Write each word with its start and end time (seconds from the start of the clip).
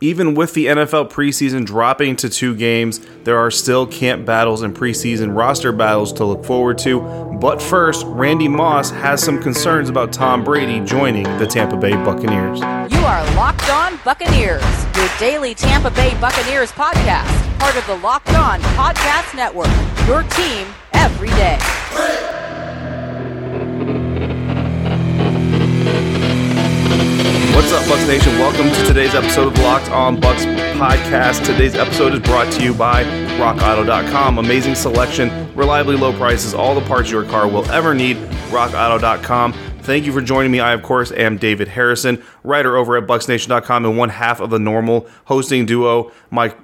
Even 0.00 0.36
with 0.36 0.54
the 0.54 0.66
NFL 0.66 1.10
preseason 1.10 1.66
dropping 1.66 2.14
to 2.14 2.28
two 2.28 2.54
games, 2.54 3.00
there 3.24 3.36
are 3.36 3.50
still 3.50 3.84
camp 3.84 4.24
battles 4.24 4.62
and 4.62 4.72
preseason 4.72 5.36
roster 5.36 5.72
battles 5.72 6.12
to 6.12 6.24
look 6.24 6.44
forward 6.44 6.78
to. 6.78 7.00
But 7.40 7.60
first, 7.60 8.06
Randy 8.06 8.46
Moss 8.46 8.90
has 8.90 9.20
some 9.20 9.42
concerns 9.42 9.88
about 9.88 10.12
Tom 10.12 10.44
Brady 10.44 10.78
joining 10.86 11.24
the 11.38 11.48
Tampa 11.48 11.76
Bay 11.76 11.94
Buccaneers. 11.94 12.60
You 12.92 13.00
are 13.00 13.24
Locked 13.34 13.68
On 13.70 13.98
Buccaneers, 14.04 14.62
your 14.96 15.08
daily 15.18 15.52
Tampa 15.52 15.90
Bay 15.90 16.16
Buccaneers 16.20 16.70
podcast, 16.70 17.58
part 17.58 17.74
of 17.74 17.84
the 17.88 17.96
Locked 17.96 18.34
On 18.34 18.60
Podcast 18.60 19.34
Network, 19.34 19.66
your 20.06 20.22
team 20.22 20.68
every 20.92 21.30
day. 21.30 21.58
What's 27.68 27.86
up, 27.86 27.98
Bucs 27.98 28.08
Nation? 28.08 28.38
Welcome 28.38 28.70
to 28.70 28.86
today's 28.86 29.14
episode 29.14 29.48
of 29.48 29.58
Locked 29.58 29.90
On 29.90 30.16
Bucs 30.16 30.46
podcast. 30.78 31.44
Today's 31.44 31.74
episode 31.74 32.14
is 32.14 32.20
brought 32.20 32.50
to 32.54 32.62
you 32.62 32.72
by 32.72 33.04
RockAuto.com. 33.36 34.38
Amazing 34.38 34.74
selection, 34.74 35.54
reliably 35.54 35.94
low 35.94 36.14
prices, 36.14 36.54
all 36.54 36.74
the 36.74 36.80
parts 36.86 37.10
your 37.10 37.24
car 37.24 37.46
will 37.46 37.70
ever 37.70 37.92
need. 37.92 38.16
RockAuto.com. 38.48 39.52
Thank 39.82 40.06
you 40.06 40.12
for 40.14 40.22
joining 40.22 40.50
me. 40.50 40.60
I, 40.60 40.72
of 40.72 40.82
course, 40.82 41.12
am 41.12 41.36
David 41.36 41.68
Harrison, 41.68 42.24
writer 42.42 42.74
over 42.74 42.96
at 42.96 43.06
BucsNation.com 43.06 43.84
and 43.84 43.98
one 43.98 44.08
half 44.08 44.40
of 44.40 44.48
the 44.48 44.58
normal 44.58 45.06
hosting 45.26 45.66
duo. 45.66 46.10
My 46.30 46.54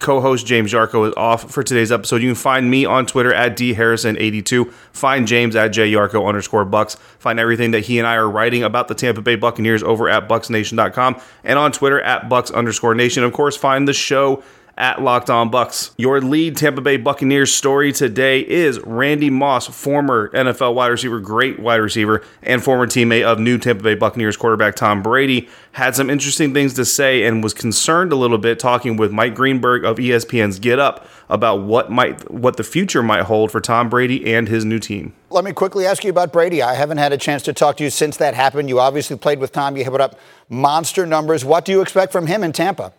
co-host 0.00 0.46
James 0.46 0.72
Yarko 0.72 1.06
is 1.06 1.14
off 1.16 1.50
for 1.52 1.62
today's 1.62 1.92
episode. 1.92 2.22
You 2.22 2.30
can 2.30 2.34
find 2.34 2.70
me 2.70 2.84
on 2.84 3.06
Twitter 3.06 3.32
at 3.32 3.56
dharrison82. 3.56 4.72
Find 4.92 5.28
James 5.28 5.54
at 5.54 5.72
jyarko 5.72 6.26
underscore 6.26 6.64
bucks. 6.64 6.96
Find 7.18 7.38
everything 7.38 7.70
that 7.70 7.80
he 7.80 7.98
and 7.98 8.08
I 8.08 8.16
are 8.16 8.28
writing 8.28 8.64
about 8.64 8.88
the 8.88 8.94
Tampa 8.94 9.20
Bay 9.20 9.36
Buccaneers 9.36 9.82
over 9.82 10.08
at 10.08 10.28
bucsnation.com 10.28 11.20
and 11.44 11.58
on 11.58 11.70
Twitter 11.70 12.00
at 12.00 12.28
bucs 12.28 12.52
underscore 12.52 12.94
nation. 12.94 13.22
Of 13.22 13.32
course, 13.32 13.56
find 13.56 13.86
the 13.86 13.92
show 13.92 14.42
at 14.76 15.02
Locked 15.02 15.30
On 15.30 15.50
Bucs. 15.50 15.92
Your 15.96 16.20
lead 16.20 16.56
Tampa 16.56 16.80
Bay 16.80 16.96
Buccaneers 16.96 17.52
story 17.52 17.92
today 17.92 18.40
is 18.40 18.78
Randy 18.80 19.30
Moss, 19.30 19.66
former 19.66 20.28
NFL 20.30 20.74
wide 20.74 20.88
receiver, 20.88 21.20
great 21.20 21.58
wide 21.58 21.76
receiver, 21.76 22.22
and 22.42 22.62
former 22.62 22.86
teammate 22.86 23.24
of 23.24 23.38
new 23.38 23.58
Tampa 23.58 23.82
Bay 23.82 23.94
Buccaneers 23.94 24.36
quarterback 24.36 24.74
Tom 24.74 25.02
Brady, 25.02 25.48
had 25.72 25.94
some 25.94 26.10
interesting 26.10 26.54
things 26.54 26.74
to 26.74 26.84
say 26.84 27.24
and 27.24 27.42
was 27.42 27.54
concerned 27.54 28.12
a 28.12 28.16
little 28.16 28.38
bit 28.38 28.58
talking 28.58 28.96
with 28.96 29.12
Mike 29.12 29.34
Greenberg 29.34 29.84
of 29.84 29.98
ESPN's 29.98 30.58
Get 30.58 30.78
Up 30.78 31.06
about 31.28 31.62
what 31.62 31.90
might 31.90 32.30
what 32.30 32.56
the 32.56 32.64
future 32.64 33.02
might 33.02 33.22
hold 33.22 33.50
for 33.50 33.60
Tom 33.60 33.88
Brady 33.88 34.32
and 34.32 34.48
his 34.48 34.64
new 34.64 34.78
team. 34.78 35.14
Let 35.30 35.44
me 35.44 35.52
quickly 35.52 35.86
ask 35.86 36.02
you 36.02 36.10
about 36.10 36.32
Brady. 36.32 36.60
I 36.60 36.74
haven't 36.74 36.98
had 36.98 37.12
a 37.12 37.16
chance 37.16 37.42
to 37.44 37.52
talk 37.52 37.76
to 37.76 37.84
you 37.84 37.90
since 37.90 38.16
that 38.16 38.34
happened. 38.34 38.68
You 38.68 38.80
obviously 38.80 39.16
played 39.16 39.38
with 39.38 39.52
Tom. 39.52 39.76
You 39.76 39.84
put 39.84 40.00
up 40.00 40.18
monster 40.48 41.06
numbers. 41.06 41.44
What 41.44 41.64
do 41.64 41.72
you 41.72 41.80
expect 41.80 42.10
from 42.10 42.26
him 42.26 42.42
in 42.42 42.52
Tampa? 42.52 42.92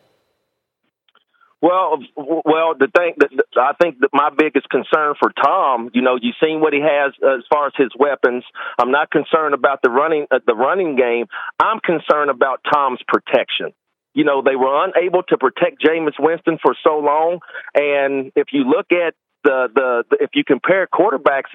Well, 1.62 2.00
well, 2.18 2.74
the 2.78 2.88
thing 2.88 3.14
that 3.18 3.30
I 3.56 3.74
think 3.80 4.00
that 4.00 4.10
my 4.14 4.30
biggest 4.36 4.68
concern 4.70 5.14
for 5.20 5.32
Tom, 5.32 5.92
you 5.94 6.02
know, 6.02 6.18
you've 6.20 6.36
seen 6.44 6.60
what 6.60 6.74
he 6.74 6.82
has 6.82 7.14
as 7.22 7.46
far 7.54 7.68
as 7.68 7.74
his 7.78 7.92
weapons. 7.98 8.44
I'm 8.80 8.90
not 8.90 9.12
concerned 9.12 9.54
about 9.54 9.84
the 9.84 9.92
running, 9.92 10.26
uh, 10.32 10.40
the 10.46 10.56
running 10.56 10.96
game. 10.96 11.28
I'm 11.60 11.80
concerned 11.80 12.32
about 12.32 12.62
Tom's 12.74 13.00
protection. 13.08 13.74
You 14.16 14.26
know, 14.26 14.42
they 14.42 14.56
were 14.56 14.84
unable 14.86 15.22
to 15.30 15.38
protect 15.38 15.82
Jameis 15.82 16.20
Winston 16.20 16.58
for 16.62 16.76
so 16.84 16.98
long, 16.98 17.40
and 17.76 18.32
if 18.36 18.48
you 18.52 18.64
look 18.64 18.88
at 18.92 19.14
the, 19.44 19.70
the, 19.74 20.04
the 20.10 20.18
if 20.24 20.32
you 20.34 20.44
compare 20.44 20.88
quarterbacks, 20.88 21.52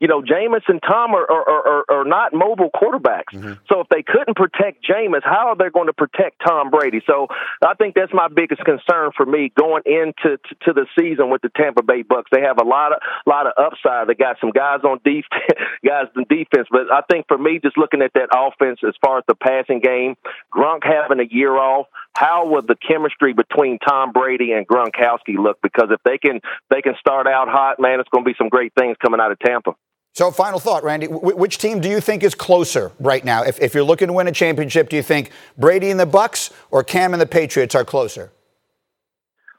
you 0.00 0.08
know, 0.08 0.20
Jameis 0.20 0.62
and 0.68 0.80
Tom 0.82 1.14
are 1.14 1.24
are, 1.30 1.48
are, 1.48 1.84
are 1.88 2.04
not 2.04 2.34
mobile 2.34 2.70
quarterbacks. 2.74 3.32
Mm-hmm. 3.32 3.52
So 3.68 3.80
if 3.80 3.88
they 3.88 4.02
couldn't 4.02 4.36
protect 4.36 4.84
Jameis, 4.84 5.22
how 5.24 5.48
are 5.48 5.56
they 5.56 5.70
going 5.70 5.86
to 5.86 5.92
protect 5.92 6.42
Tom 6.46 6.70
Brady? 6.70 7.00
So 7.06 7.28
I 7.64 7.74
think 7.74 7.94
that's 7.94 8.12
my 8.12 8.28
biggest 8.28 8.62
concern 8.64 9.10
for 9.16 9.24
me 9.24 9.52
going 9.58 9.82
into 9.86 10.36
to, 10.36 10.54
to 10.66 10.72
the 10.72 10.86
season 10.98 11.30
with 11.30 11.42
the 11.42 11.50
Tampa 11.56 11.82
Bay 11.82 12.02
Bucs. 12.02 12.30
They 12.30 12.42
have 12.42 12.58
a 12.60 12.64
lot 12.64 12.92
of 12.92 12.98
lot 13.26 13.46
of 13.46 13.52
upside. 13.56 14.08
They 14.08 14.14
got 14.14 14.36
some 14.40 14.50
guys 14.50 14.80
on 14.84 15.00
defense, 15.04 15.58
guys 15.84 16.06
in 16.16 16.24
defense. 16.28 16.68
But 16.70 16.92
I 16.92 17.02
think 17.10 17.26
for 17.28 17.38
me, 17.38 17.60
just 17.62 17.78
looking 17.78 18.02
at 18.02 18.12
that 18.14 18.28
offense 18.34 18.80
as 18.86 18.94
far 19.04 19.18
as 19.18 19.24
the 19.26 19.34
passing 19.34 19.80
game, 19.80 20.16
Gronk 20.52 20.84
having 20.84 21.20
a 21.20 21.28
year 21.28 21.56
off, 21.56 21.86
how 22.16 22.48
would 22.48 22.66
the 22.66 22.76
chemistry 22.76 23.32
between 23.32 23.78
Tom 23.78 24.12
Brady 24.12 24.52
and 24.52 24.66
Gronkowski 24.66 25.36
look? 25.36 25.58
Because 25.62 25.88
if 25.90 26.00
they 26.04 26.18
can 26.18 26.40
they 26.70 26.82
can 26.82 26.94
start 26.98 27.26
out 27.26 27.48
hot, 27.48 27.80
man, 27.80 28.00
it's 28.00 28.08
going 28.08 28.24
to 28.24 28.28
be 28.28 28.34
some 28.38 28.48
great 28.48 28.72
things 28.78 28.96
coming 29.02 29.20
out 29.20 29.32
of 29.32 29.38
Tampa. 29.38 29.74
So, 30.14 30.30
final 30.30 30.60
thought, 30.60 30.84
Randy. 30.84 31.08
W- 31.08 31.36
which 31.36 31.58
team 31.58 31.80
do 31.80 31.88
you 31.88 32.00
think 32.00 32.22
is 32.22 32.36
closer 32.36 32.92
right 33.00 33.24
now? 33.24 33.42
If, 33.42 33.60
if 33.60 33.74
you're 33.74 33.82
looking 33.82 34.06
to 34.06 34.12
win 34.12 34.28
a 34.28 34.32
championship, 34.32 34.88
do 34.88 34.94
you 34.94 35.02
think 35.02 35.32
Brady 35.58 35.90
and 35.90 35.98
the 35.98 36.06
Bucs 36.06 36.52
or 36.70 36.84
Cam 36.84 37.14
and 37.14 37.20
the 37.20 37.26
Patriots 37.26 37.74
are 37.74 37.84
closer? 37.84 38.30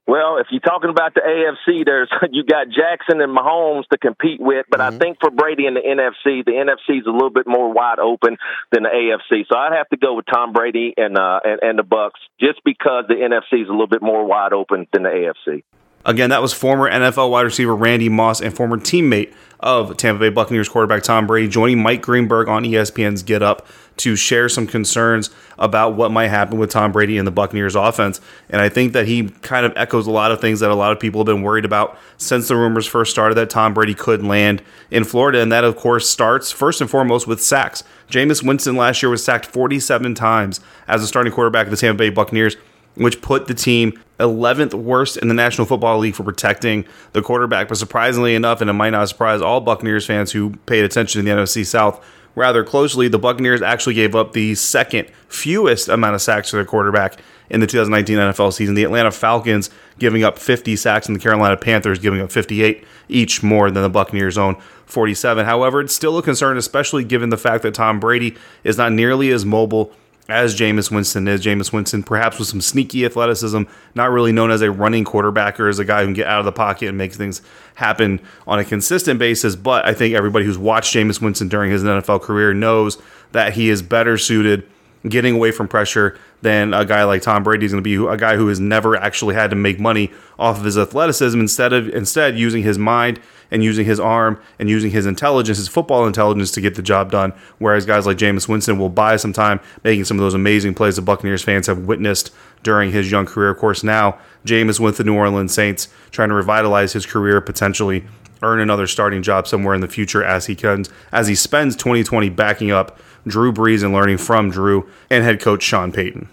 Well, 0.07 0.37
if 0.37 0.47
you're 0.51 0.61
talking 0.61 0.91
about 0.91 1.15
the 1.15 1.21
AFC, 1.21 1.83
there's 1.83 2.09
you 2.31 2.43
got 2.43 2.67
Jackson 2.69 3.21
and 3.21 3.35
Mahomes 3.35 3.87
to 3.91 3.97
compete 3.97 4.39
with, 4.39 4.67
but 4.69 4.79
mm-hmm. 4.79 4.95
I 4.95 4.99
think 4.99 5.17
for 5.19 5.31
Brady 5.31 5.65
and 5.65 5.75
the 5.75 5.81
NFC, 5.81 6.45
the 6.45 6.51
NFC 6.51 6.99
is 6.99 7.07
a 7.07 7.11
little 7.11 7.31
bit 7.31 7.47
more 7.47 7.73
wide 7.73 7.99
open 7.99 8.37
than 8.71 8.83
the 8.83 8.89
AFC. 8.89 9.45
So 9.49 9.57
I'd 9.57 9.73
have 9.73 9.89
to 9.89 9.97
go 9.97 10.13
with 10.13 10.25
Tom 10.31 10.53
Brady 10.53 10.93
and 10.95 11.17
uh, 11.17 11.39
and, 11.43 11.59
and 11.61 11.79
the 11.79 11.83
Bucs, 11.83 12.21
just 12.39 12.63
because 12.63 13.05
the 13.07 13.15
NFC 13.15 13.63
is 13.63 13.67
a 13.67 13.71
little 13.71 13.87
bit 13.87 14.03
more 14.03 14.25
wide 14.25 14.53
open 14.53 14.87
than 14.93 15.03
the 15.03 15.09
AFC. 15.09 15.63
Again, 16.05 16.29
that 16.29 16.41
was 16.41 16.53
former 16.53 16.89
NFL 16.89 17.31
wide 17.31 17.41
receiver 17.41 17.75
Randy 17.75 18.09
Moss 18.09 18.39
and 18.39 18.55
former 18.55 18.77
teammate 18.77 19.33
of 19.59 19.97
Tampa 19.97 20.19
Bay 20.19 20.29
Buccaneers 20.29 20.69
quarterback 20.69 21.01
Tom 21.01 21.25
Brady 21.25 21.47
joining 21.47 21.81
Mike 21.81 22.03
Greenberg 22.03 22.47
on 22.47 22.63
ESPN's 22.63 23.23
Get 23.23 23.41
Up 23.41 23.65
to 23.97 24.15
share 24.15 24.47
some 24.49 24.67
concerns 24.67 25.31
about 25.57 25.95
what 25.95 26.11
might 26.11 26.27
happen 26.27 26.59
with 26.59 26.69
Tom 26.69 26.91
Brady 26.91 27.17
and 27.17 27.25
the 27.25 27.31
Buccaneers 27.31 27.75
offense. 27.75 28.21
And 28.49 28.61
I 28.61 28.69
think 28.69 28.93
that 28.93 29.07
he 29.07 29.29
kind 29.41 29.65
of 29.65 29.73
echoes 29.75 30.05
a 30.05 30.11
lot 30.11 30.31
of 30.31 30.39
things 30.39 30.59
that 30.59 30.69
a 30.69 30.75
lot 30.75 30.91
of 30.91 30.99
people 30.99 31.21
have 31.21 31.25
been 31.25 31.41
worried 31.41 31.65
about 31.65 31.97
since 32.17 32.47
the 32.49 32.55
rumors 32.55 32.85
first 32.85 33.09
started 33.09 33.35
that 33.35 33.49
Tom 33.49 33.73
Brady 33.73 33.95
could 33.95 34.23
land 34.23 34.61
in 34.91 35.05
Florida. 35.05 35.41
And 35.41 35.51
that, 35.51 35.63
of 35.63 35.77
course, 35.77 36.07
starts 36.07 36.51
first 36.51 36.81
and 36.81 36.89
foremost 36.89 37.25
with 37.25 37.41
sacks. 37.41 37.83
Jameis 38.09 38.45
Winston 38.45 38.75
last 38.75 39.01
year 39.01 39.09
was 39.09 39.23
sacked 39.23 39.45
47 39.45 40.13
times 40.13 40.59
as 40.87 41.01
a 41.01 41.07
starting 41.07 41.33
quarterback 41.33 41.67
of 41.67 41.71
the 41.71 41.77
Tampa 41.77 41.99
Bay 41.99 42.09
Buccaneers 42.09 42.57
which 42.95 43.21
put 43.21 43.47
the 43.47 43.53
team 43.53 44.01
11th 44.19 44.73
worst 44.73 45.17
in 45.17 45.27
the 45.27 45.33
National 45.33 45.67
Football 45.67 45.99
League 45.99 46.15
for 46.15 46.23
protecting 46.23 46.85
the 47.13 47.21
quarterback. 47.21 47.67
But 47.67 47.77
surprisingly 47.77 48.35
enough, 48.35 48.61
and 48.61 48.69
it 48.69 48.73
might 48.73 48.91
not 48.91 49.09
surprise 49.09 49.41
all 49.41 49.61
Buccaneers 49.61 50.05
fans 50.05 50.31
who 50.31 50.51
paid 50.65 50.85
attention 50.85 51.23
to 51.23 51.25
the 51.25 51.41
NFC 51.41 51.65
South 51.65 52.03
rather 52.35 52.63
closely, 52.63 53.07
the 53.07 53.19
Buccaneers 53.19 53.61
actually 53.61 53.95
gave 53.95 54.15
up 54.15 54.33
the 54.33 54.55
second 54.55 55.09
fewest 55.27 55.87
amount 55.87 56.15
of 56.15 56.21
sacks 56.21 56.49
to 56.49 56.57
their 56.57 56.65
quarterback 56.65 57.19
in 57.49 57.59
the 57.59 57.67
2019 57.67 58.17
NFL 58.17 58.53
season. 58.53 58.75
The 58.75 58.83
Atlanta 58.83 59.11
Falcons 59.11 59.69
giving 59.97 60.23
up 60.23 60.37
50 60.37 60.75
sacks 60.75 61.07
and 61.07 61.15
the 61.15 61.19
Carolina 61.19 61.57
Panthers 61.57 61.99
giving 61.99 62.21
up 62.21 62.31
58, 62.31 62.83
each 63.07 63.41
more 63.41 63.71
than 63.71 63.83
the 63.83 63.89
Buccaneers' 63.89 64.37
own 64.37 64.55
47. 64.85 65.45
However, 65.45 65.81
it's 65.81 65.95
still 65.95 66.17
a 66.17 66.23
concern, 66.23 66.57
especially 66.57 67.03
given 67.03 67.29
the 67.29 67.37
fact 67.37 67.63
that 67.63 67.73
Tom 67.73 67.99
Brady 67.99 68.35
is 68.63 68.77
not 68.77 68.91
nearly 68.91 69.31
as 69.31 69.45
mobile 69.45 69.91
as 70.27 70.55
Jameis 70.55 70.91
Winston 70.91 71.27
is. 71.27 71.43
Jameis 71.43 71.71
Winston, 71.71 72.03
perhaps 72.03 72.39
with 72.39 72.47
some 72.47 72.61
sneaky 72.61 73.05
athleticism, 73.05 73.63
not 73.93 74.11
really 74.11 74.31
known 74.31 74.51
as 74.51 74.61
a 74.61 74.71
running 74.71 75.03
quarterback 75.03 75.59
or 75.59 75.69
as 75.69 75.79
a 75.79 75.85
guy 75.85 76.01
who 76.01 76.07
can 76.07 76.13
get 76.13 76.27
out 76.27 76.39
of 76.39 76.45
the 76.45 76.51
pocket 76.51 76.89
and 76.89 76.97
make 76.97 77.13
things 77.13 77.41
happen 77.75 78.19
on 78.47 78.59
a 78.59 78.65
consistent 78.65 79.19
basis. 79.19 79.55
But 79.55 79.85
I 79.85 79.93
think 79.93 80.15
everybody 80.15 80.45
who's 80.45 80.57
watched 80.57 80.93
Jameis 80.95 81.21
Winston 81.21 81.47
during 81.47 81.71
his 81.71 81.83
NFL 81.83 82.21
career 82.21 82.53
knows 82.53 83.01
that 83.31 83.53
he 83.53 83.69
is 83.69 83.81
better 83.81 84.17
suited 84.17 84.67
getting 85.07 85.35
away 85.35 85.51
from 85.51 85.67
pressure 85.67 86.17
than 86.41 86.73
a 86.73 86.85
guy 86.85 87.03
like 87.03 87.21
Tom 87.21 87.43
Brady 87.43 87.65
is 87.65 87.71
going 87.71 87.83
to 87.83 87.87
be 87.87 88.11
a 88.11 88.17
guy 88.17 88.35
who 88.35 88.47
has 88.47 88.59
never 88.59 88.95
actually 88.95 89.35
had 89.35 89.49
to 89.51 89.55
make 89.55 89.79
money 89.79 90.11
off 90.39 90.57
of 90.57 90.65
his 90.65 90.77
athleticism 90.77 91.39
instead 91.39 91.73
of 91.73 91.89
instead 91.89 92.37
using 92.37 92.63
his 92.63 92.77
mind 92.77 93.19
and 93.51 93.63
using 93.63 93.85
his 93.85 93.99
arm 93.99 94.39
and 94.59 94.69
using 94.69 94.91
his 94.91 95.05
intelligence, 95.05 95.57
his 95.57 95.67
football 95.67 96.05
intelligence 96.05 96.51
to 96.51 96.61
get 96.61 96.75
the 96.75 96.81
job 96.81 97.11
done. 97.11 97.33
Whereas 97.57 97.85
guys 97.85 98.05
like 98.05 98.17
Jameis 98.17 98.47
Winston 98.47 98.77
will 98.77 98.89
buy 98.89 99.15
some 99.17 99.33
time 99.33 99.59
making 99.83 100.05
some 100.05 100.17
of 100.17 100.23
those 100.23 100.33
amazing 100.33 100.73
plays 100.73 100.95
the 100.95 101.01
Buccaneers 101.01 101.43
fans 101.43 101.67
have 101.67 101.79
witnessed 101.79 102.31
during 102.63 102.91
his 102.91 103.11
young 103.11 103.25
career. 103.25 103.49
Of 103.49 103.57
course, 103.57 103.83
now 103.83 104.17
Jameis 104.45 104.79
with 104.79 104.97
the 104.97 105.03
New 105.03 105.15
Orleans 105.15 105.53
Saints 105.53 105.87
trying 106.11 106.29
to 106.29 106.35
revitalize 106.35 106.93
his 106.93 107.05
career, 107.05 107.41
potentially 107.41 108.05
earn 108.41 108.59
another 108.59 108.87
starting 108.87 109.23
job 109.23 109.47
somewhere 109.47 109.73
in 109.73 109.81
the 109.81 109.87
future 109.87 110.23
as 110.23 110.45
he 110.45 110.55
can 110.55 110.85
as 111.11 111.27
he 111.27 111.35
spends 111.35 111.75
2020 111.75 112.29
backing 112.29 112.71
up 112.71 112.99
Drew 113.25 113.51
Brees 113.51 113.83
and 113.83 113.93
learning 113.93 114.17
from 114.17 114.51
Drew 114.51 114.89
and 115.09 115.23
head 115.23 115.39
coach 115.39 115.63
Sean 115.63 115.91
Payton. 115.91 116.29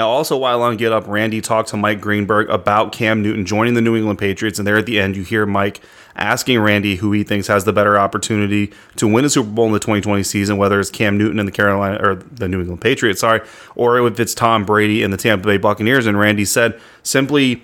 Now, 0.00 0.08
also 0.08 0.34
while 0.38 0.62
on 0.62 0.78
Get 0.78 0.92
Up, 0.92 1.06
Randy 1.06 1.42
talked 1.42 1.68
to 1.68 1.76
Mike 1.76 2.00
Greenberg 2.00 2.48
about 2.48 2.90
Cam 2.90 3.20
Newton 3.20 3.44
joining 3.44 3.74
the 3.74 3.82
New 3.82 3.94
England 3.94 4.18
Patriots, 4.18 4.58
and 4.58 4.66
there 4.66 4.78
at 4.78 4.86
the 4.86 4.98
end, 4.98 5.14
you 5.14 5.24
hear 5.24 5.44
Mike 5.44 5.82
asking 6.16 6.58
Randy 6.58 6.96
who 6.96 7.12
he 7.12 7.22
thinks 7.22 7.48
has 7.48 7.64
the 7.64 7.72
better 7.74 7.98
opportunity 7.98 8.72
to 8.96 9.06
win 9.06 9.26
a 9.26 9.28
Super 9.28 9.50
Bowl 9.50 9.66
in 9.66 9.72
the 9.72 9.78
2020 9.78 10.22
season, 10.22 10.56
whether 10.56 10.80
it's 10.80 10.88
Cam 10.88 11.18
Newton 11.18 11.38
and 11.38 11.46
the 11.46 11.52
Carolina 11.52 11.98
or 12.02 12.14
the 12.14 12.48
New 12.48 12.60
England 12.60 12.80
Patriots, 12.80 13.20
sorry, 13.20 13.42
or 13.74 14.06
if 14.06 14.18
it's 14.18 14.32
Tom 14.32 14.64
Brady 14.64 15.02
and 15.02 15.12
the 15.12 15.18
Tampa 15.18 15.46
Bay 15.46 15.58
Buccaneers. 15.58 16.06
And 16.06 16.18
Randy 16.18 16.46
said 16.46 16.80
simply 17.02 17.62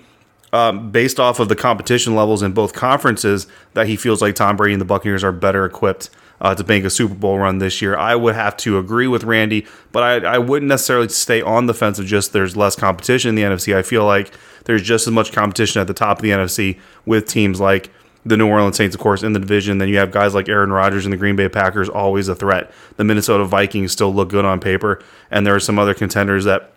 um, 0.53 0.91
based 0.91 1.19
off 1.19 1.39
of 1.39 1.49
the 1.49 1.55
competition 1.55 2.15
levels 2.15 2.41
in 2.41 2.53
both 2.53 2.73
conferences, 2.73 3.47
that 3.73 3.87
he 3.87 3.95
feels 3.95 4.21
like 4.21 4.35
Tom 4.35 4.55
Brady 4.55 4.73
and 4.73 4.81
the 4.81 4.85
Buccaneers 4.85 5.23
are 5.23 5.31
better 5.31 5.65
equipped 5.65 6.09
uh, 6.39 6.55
to 6.55 6.63
make 6.63 6.83
a 6.83 6.89
Super 6.89 7.15
Bowl 7.15 7.39
run 7.39 7.57
this 7.57 7.81
year. 7.81 7.97
I 7.97 8.15
would 8.15 8.35
have 8.35 8.55
to 8.57 8.77
agree 8.77 9.07
with 9.07 9.23
Randy, 9.23 9.65
but 9.91 10.03
I, 10.03 10.35
I 10.35 10.37
wouldn't 10.37 10.69
necessarily 10.69 11.09
stay 11.09 11.41
on 11.41 11.65
the 11.65 11.73
fence 11.73 11.99
of 11.99 12.05
just 12.05 12.33
there's 12.33 12.55
less 12.55 12.75
competition 12.75 13.29
in 13.29 13.35
the 13.35 13.43
NFC. 13.43 13.75
I 13.75 13.81
feel 13.81 14.05
like 14.05 14.31
there's 14.65 14.83
just 14.83 15.07
as 15.07 15.13
much 15.13 15.31
competition 15.31 15.81
at 15.81 15.87
the 15.87 15.93
top 15.93 16.19
of 16.19 16.21
the 16.21 16.29
NFC 16.29 16.79
with 17.05 17.27
teams 17.27 17.59
like 17.59 17.89
the 18.25 18.37
New 18.37 18.47
Orleans 18.47 18.75
Saints, 18.75 18.95
of 18.95 19.01
course, 19.01 19.23
in 19.23 19.33
the 19.33 19.39
division. 19.39 19.77
Then 19.77 19.89
you 19.89 19.97
have 19.97 20.11
guys 20.11 20.35
like 20.35 20.49
Aaron 20.49 20.71
Rodgers 20.71 21.05
and 21.05 21.13
the 21.13 21.17
Green 21.17 21.35
Bay 21.35 21.49
Packers, 21.49 21.89
always 21.89 22.27
a 22.27 22.35
threat. 22.35 22.71
The 22.97 23.03
Minnesota 23.03 23.45
Vikings 23.45 23.91
still 23.91 24.13
look 24.13 24.29
good 24.29 24.45
on 24.45 24.59
paper, 24.59 25.01
and 25.31 25.45
there 25.45 25.55
are 25.55 25.59
some 25.59 25.79
other 25.79 25.93
contenders 25.93 26.43
that 26.43 26.73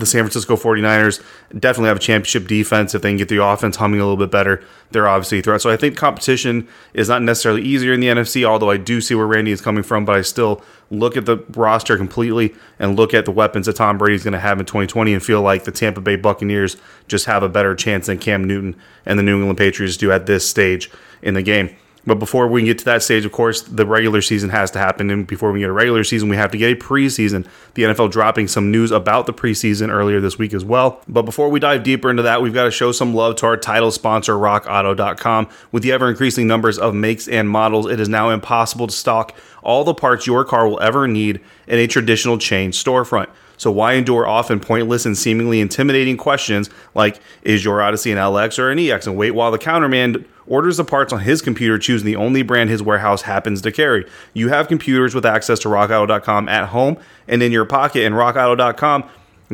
the 0.00 0.06
San 0.06 0.22
Francisco 0.22 0.56
49ers 0.56 1.22
definitely 1.58 1.88
have 1.88 1.96
a 1.96 2.00
championship 2.00 2.46
defense. 2.46 2.94
If 2.94 3.02
they 3.02 3.10
can 3.10 3.16
get 3.16 3.28
the 3.28 3.42
offense 3.42 3.76
humming 3.76 4.00
a 4.00 4.04
little 4.04 4.16
bit 4.16 4.30
better, 4.30 4.62
they're 4.90 5.08
obviously 5.08 5.40
a 5.40 5.42
threat. 5.42 5.60
So 5.60 5.70
I 5.70 5.76
think 5.76 5.96
competition 5.96 6.68
is 6.94 7.08
not 7.08 7.22
necessarily 7.22 7.62
easier 7.62 7.92
in 7.92 8.00
the 8.00 8.08
NFC, 8.08 8.44
although 8.44 8.70
I 8.70 8.76
do 8.76 9.00
see 9.00 9.14
where 9.14 9.26
Randy 9.26 9.52
is 9.52 9.60
coming 9.60 9.82
from, 9.82 10.04
but 10.04 10.16
I 10.16 10.22
still 10.22 10.62
look 10.90 11.16
at 11.16 11.26
the 11.26 11.38
roster 11.50 11.96
completely 11.96 12.54
and 12.78 12.96
look 12.96 13.12
at 13.12 13.24
the 13.24 13.32
weapons 13.32 13.66
that 13.66 13.76
Tom 13.76 13.98
Brady 13.98 14.14
is 14.14 14.24
going 14.24 14.32
to 14.32 14.40
have 14.40 14.60
in 14.60 14.66
2020 14.66 15.14
and 15.14 15.22
feel 15.22 15.42
like 15.42 15.64
the 15.64 15.72
Tampa 15.72 16.00
Bay 16.00 16.16
Buccaneers 16.16 16.76
just 17.08 17.26
have 17.26 17.42
a 17.42 17.48
better 17.48 17.74
chance 17.74 18.06
than 18.06 18.18
Cam 18.18 18.44
Newton 18.44 18.76
and 19.04 19.18
the 19.18 19.22
New 19.22 19.38
England 19.38 19.58
Patriots 19.58 19.96
do 19.96 20.12
at 20.12 20.26
this 20.26 20.48
stage 20.48 20.90
in 21.22 21.34
the 21.34 21.42
game. 21.42 21.74
But 22.06 22.20
before 22.20 22.46
we 22.46 22.62
get 22.62 22.78
to 22.78 22.84
that 22.84 23.02
stage, 23.02 23.24
of 23.24 23.32
course, 23.32 23.62
the 23.62 23.84
regular 23.84 24.22
season 24.22 24.50
has 24.50 24.70
to 24.70 24.78
happen. 24.78 25.10
And 25.10 25.26
before 25.26 25.50
we 25.50 25.60
get 25.60 25.68
a 25.68 25.72
regular 25.72 26.04
season, 26.04 26.28
we 26.28 26.36
have 26.36 26.52
to 26.52 26.58
get 26.58 26.72
a 26.72 26.76
preseason. 26.76 27.46
The 27.74 27.82
NFL 27.82 28.12
dropping 28.12 28.46
some 28.46 28.70
news 28.70 28.92
about 28.92 29.26
the 29.26 29.34
preseason 29.34 29.90
earlier 29.90 30.20
this 30.20 30.38
week 30.38 30.54
as 30.54 30.64
well. 30.64 31.02
But 31.08 31.22
before 31.22 31.48
we 31.48 31.58
dive 31.58 31.82
deeper 31.82 32.08
into 32.08 32.22
that, 32.22 32.42
we've 32.42 32.54
got 32.54 32.64
to 32.64 32.70
show 32.70 32.92
some 32.92 33.12
love 33.12 33.36
to 33.36 33.46
our 33.46 33.56
title 33.56 33.90
sponsor, 33.90 34.34
RockAuto.com. 34.34 35.48
With 35.72 35.82
the 35.82 35.90
ever 35.90 36.08
increasing 36.08 36.46
numbers 36.46 36.78
of 36.78 36.94
makes 36.94 37.26
and 37.26 37.50
models, 37.50 37.86
it 37.86 37.98
is 37.98 38.08
now 38.08 38.30
impossible 38.30 38.86
to 38.86 38.94
stock 38.94 39.36
all 39.62 39.82
the 39.82 39.94
parts 39.94 40.28
your 40.28 40.44
car 40.44 40.68
will 40.68 40.80
ever 40.80 41.08
need 41.08 41.40
in 41.66 41.80
a 41.80 41.88
traditional 41.88 42.38
chain 42.38 42.70
storefront. 42.70 43.28
So 43.56 43.70
why 43.70 43.94
endure 43.94 44.26
often 44.26 44.60
pointless 44.60 45.06
and 45.06 45.16
seemingly 45.16 45.60
intimidating 45.60 46.16
questions 46.16 46.70
like, 46.94 47.20
is 47.42 47.64
your 47.64 47.80
Odyssey 47.80 48.12
an 48.12 48.18
LX 48.18 48.58
or 48.58 48.70
an 48.70 48.78
EX? 48.78 49.06
And 49.06 49.16
wait 49.16 49.32
while 49.32 49.50
the 49.50 49.58
counterman 49.58 50.24
orders 50.46 50.76
the 50.76 50.84
parts 50.84 51.12
on 51.12 51.20
his 51.20 51.42
computer, 51.42 51.78
choosing 51.78 52.06
the 52.06 52.16
only 52.16 52.42
brand 52.42 52.70
his 52.70 52.82
warehouse 52.82 53.22
happens 53.22 53.62
to 53.62 53.72
carry. 53.72 54.06
You 54.32 54.48
have 54.48 54.68
computers 54.68 55.14
with 55.14 55.26
access 55.26 55.58
to 55.60 55.68
rockauto.com 55.68 56.48
at 56.48 56.68
home 56.68 56.98
and 57.26 57.42
in 57.42 57.52
your 57.52 57.64
pocket, 57.64 58.04
and 58.04 58.14
rockauto.com 58.14 59.04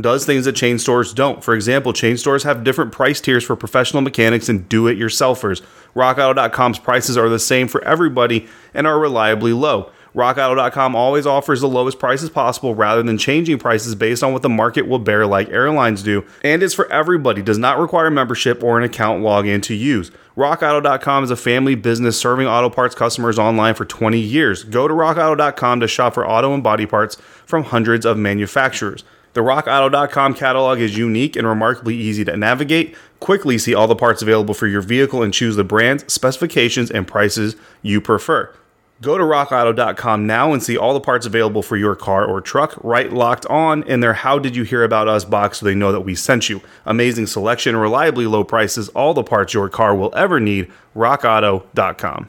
does 0.00 0.24
things 0.24 0.46
that 0.46 0.56
chain 0.56 0.78
stores 0.78 1.12
don't. 1.12 1.44
For 1.44 1.54
example, 1.54 1.92
chain 1.92 2.16
stores 2.16 2.44
have 2.44 2.64
different 2.64 2.92
price 2.92 3.20
tiers 3.20 3.44
for 3.44 3.56
professional 3.56 4.00
mechanics 4.02 4.48
and 4.48 4.66
do 4.68 4.86
it 4.86 4.98
yourselfers. 4.98 5.60
RockAuto.com's 5.94 6.78
prices 6.78 7.18
are 7.18 7.28
the 7.28 7.38
same 7.38 7.68
for 7.68 7.84
everybody 7.84 8.48
and 8.72 8.86
are 8.86 8.98
reliably 8.98 9.52
low. 9.52 9.90
RockAuto.com 10.14 10.94
always 10.94 11.26
offers 11.26 11.62
the 11.62 11.68
lowest 11.68 11.98
prices 11.98 12.28
possible 12.28 12.74
rather 12.74 13.02
than 13.02 13.16
changing 13.16 13.58
prices 13.58 13.94
based 13.94 14.22
on 14.22 14.32
what 14.34 14.42
the 14.42 14.48
market 14.48 14.86
will 14.86 14.98
bear, 14.98 15.26
like 15.26 15.48
airlines 15.48 16.02
do, 16.02 16.24
and 16.42 16.62
is 16.62 16.74
for 16.74 16.90
everybody, 16.92 17.40
does 17.40 17.56
not 17.56 17.78
require 17.78 18.10
membership 18.10 18.62
or 18.62 18.76
an 18.76 18.84
account 18.84 19.22
login 19.22 19.62
to 19.62 19.74
use. 19.74 20.10
RockAuto.com 20.36 21.24
is 21.24 21.30
a 21.30 21.36
family 21.36 21.74
business 21.74 22.20
serving 22.20 22.46
auto 22.46 22.68
parts 22.68 22.94
customers 22.94 23.38
online 23.38 23.74
for 23.74 23.86
20 23.86 24.18
years. 24.18 24.64
Go 24.64 24.86
to 24.86 24.92
RockAuto.com 24.92 25.80
to 25.80 25.88
shop 25.88 26.14
for 26.14 26.28
auto 26.28 26.52
and 26.52 26.62
body 26.62 26.84
parts 26.84 27.16
from 27.46 27.64
hundreds 27.64 28.04
of 28.04 28.18
manufacturers. 28.18 29.04
The 29.32 29.40
RockAuto.com 29.40 30.34
catalog 30.34 30.78
is 30.78 30.98
unique 30.98 31.36
and 31.36 31.46
remarkably 31.46 31.96
easy 31.96 32.22
to 32.26 32.36
navigate. 32.36 32.94
Quickly 33.18 33.56
see 33.56 33.74
all 33.74 33.86
the 33.88 33.96
parts 33.96 34.20
available 34.20 34.52
for 34.52 34.66
your 34.66 34.82
vehicle 34.82 35.22
and 35.22 35.32
choose 35.32 35.56
the 35.56 35.64
brands, 35.64 36.12
specifications, 36.12 36.90
and 36.90 37.08
prices 37.08 37.56
you 37.80 38.02
prefer. 38.02 38.52
Go 39.02 39.18
to 39.18 39.24
rockauto.com 39.24 40.28
now 40.28 40.52
and 40.52 40.62
see 40.62 40.76
all 40.76 40.94
the 40.94 41.00
parts 41.00 41.26
available 41.26 41.60
for 41.60 41.76
your 41.76 41.96
car 41.96 42.24
or 42.24 42.40
truck 42.40 42.78
right 42.84 43.12
locked 43.12 43.44
on 43.46 43.82
in 43.82 43.98
their 43.98 44.12
How 44.12 44.38
Did 44.38 44.54
You 44.54 44.62
Hear 44.62 44.84
About 44.84 45.08
Us 45.08 45.24
box 45.24 45.58
so 45.58 45.66
they 45.66 45.74
know 45.74 45.90
that 45.90 46.02
we 46.02 46.14
sent 46.14 46.48
you. 46.48 46.60
Amazing 46.86 47.26
selection, 47.26 47.74
reliably 47.74 48.28
low 48.28 48.44
prices, 48.44 48.88
all 48.90 49.12
the 49.12 49.24
parts 49.24 49.54
your 49.54 49.68
car 49.68 49.92
will 49.92 50.14
ever 50.14 50.38
need. 50.38 50.70
RockAuto.com. 50.94 52.28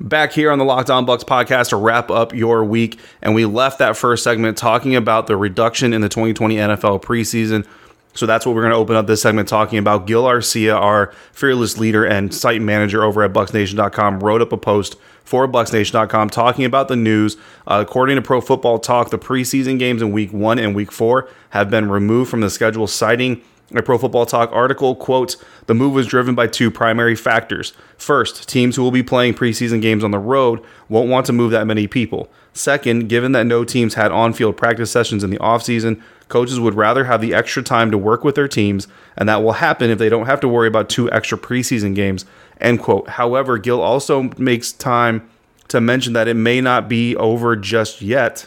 Back 0.00 0.32
here 0.32 0.50
on 0.50 0.58
the 0.58 0.64
Locked 0.64 0.88
On 0.88 1.04
Bucs 1.04 1.24
podcast 1.24 1.68
to 1.68 1.76
wrap 1.76 2.10
up 2.10 2.32
your 2.32 2.64
week, 2.64 2.98
and 3.20 3.34
we 3.34 3.44
left 3.44 3.78
that 3.78 3.94
first 3.94 4.24
segment 4.24 4.56
talking 4.56 4.96
about 4.96 5.26
the 5.26 5.36
reduction 5.36 5.92
in 5.92 6.00
the 6.00 6.08
2020 6.08 6.56
NFL 6.56 7.02
preseason. 7.02 7.66
So 8.14 8.26
that's 8.26 8.44
what 8.44 8.54
we're 8.54 8.62
going 8.62 8.72
to 8.72 8.78
open 8.78 8.96
up 8.96 9.06
this 9.06 9.22
segment 9.22 9.48
talking 9.48 9.78
about. 9.78 10.06
Gil 10.06 10.24
Arcia, 10.24 10.74
our 10.74 11.12
fearless 11.32 11.78
leader 11.78 12.04
and 12.04 12.34
site 12.34 12.60
manager 12.60 13.02
over 13.04 13.22
at 13.22 13.32
BucsNation.com, 13.32 14.20
wrote 14.20 14.42
up 14.42 14.52
a 14.52 14.56
post 14.56 14.96
for 15.24 15.48
BucsNation.com 15.48 16.30
talking 16.30 16.64
about 16.64 16.88
the 16.88 16.96
news. 16.96 17.36
Uh, 17.66 17.84
according 17.86 18.16
to 18.16 18.22
Pro 18.22 18.40
Football 18.40 18.78
Talk, 18.78 19.10
the 19.10 19.18
preseason 19.18 19.78
games 19.78 20.02
in 20.02 20.12
Week 20.12 20.32
One 20.32 20.58
and 20.58 20.74
Week 20.74 20.92
Four 20.92 21.28
have 21.50 21.70
been 21.70 21.90
removed 21.90 22.30
from 22.30 22.40
the 22.40 22.50
schedule, 22.50 22.86
citing 22.86 23.42
a 23.78 23.82
Pro 23.82 23.98
Football 23.98 24.26
Talk 24.26 24.50
article 24.52 24.94
quotes 24.94 25.36
the 25.66 25.74
move 25.74 25.92
was 25.92 26.06
driven 26.06 26.34
by 26.34 26.46
two 26.46 26.70
primary 26.70 27.14
factors. 27.14 27.72
First, 27.96 28.48
teams 28.48 28.76
who 28.76 28.82
will 28.82 28.90
be 28.90 29.02
playing 29.02 29.34
preseason 29.34 29.80
games 29.80 30.04
on 30.04 30.10
the 30.10 30.18
road 30.18 30.62
won't 30.88 31.08
want 31.08 31.26
to 31.26 31.32
move 31.32 31.50
that 31.52 31.66
many 31.66 31.86
people. 31.86 32.30
Second, 32.52 33.08
given 33.08 33.32
that 33.32 33.46
no 33.46 33.64
teams 33.64 33.94
had 33.94 34.12
on-field 34.12 34.56
practice 34.56 34.90
sessions 34.90 35.24
in 35.24 35.30
the 35.30 35.38
offseason, 35.38 36.02
coaches 36.28 36.60
would 36.60 36.74
rather 36.74 37.04
have 37.04 37.20
the 37.20 37.34
extra 37.34 37.62
time 37.62 37.90
to 37.90 37.98
work 37.98 38.24
with 38.24 38.34
their 38.34 38.48
teams, 38.48 38.88
and 39.16 39.28
that 39.28 39.42
will 39.42 39.52
happen 39.52 39.90
if 39.90 39.98
they 39.98 40.08
don't 40.08 40.26
have 40.26 40.40
to 40.40 40.48
worry 40.48 40.68
about 40.68 40.88
two 40.88 41.10
extra 41.10 41.38
preseason 41.38 41.94
games. 41.94 42.24
End 42.60 42.80
quote. 42.80 43.08
However, 43.10 43.58
Gil 43.58 43.80
also 43.80 44.30
makes 44.38 44.72
time 44.72 45.28
to 45.68 45.80
mention 45.80 46.12
that 46.12 46.28
it 46.28 46.34
may 46.34 46.60
not 46.60 46.88
be 46.88 47.16
over 47.16 47.56
just 47.56 48.02
yet. 48.02 48.46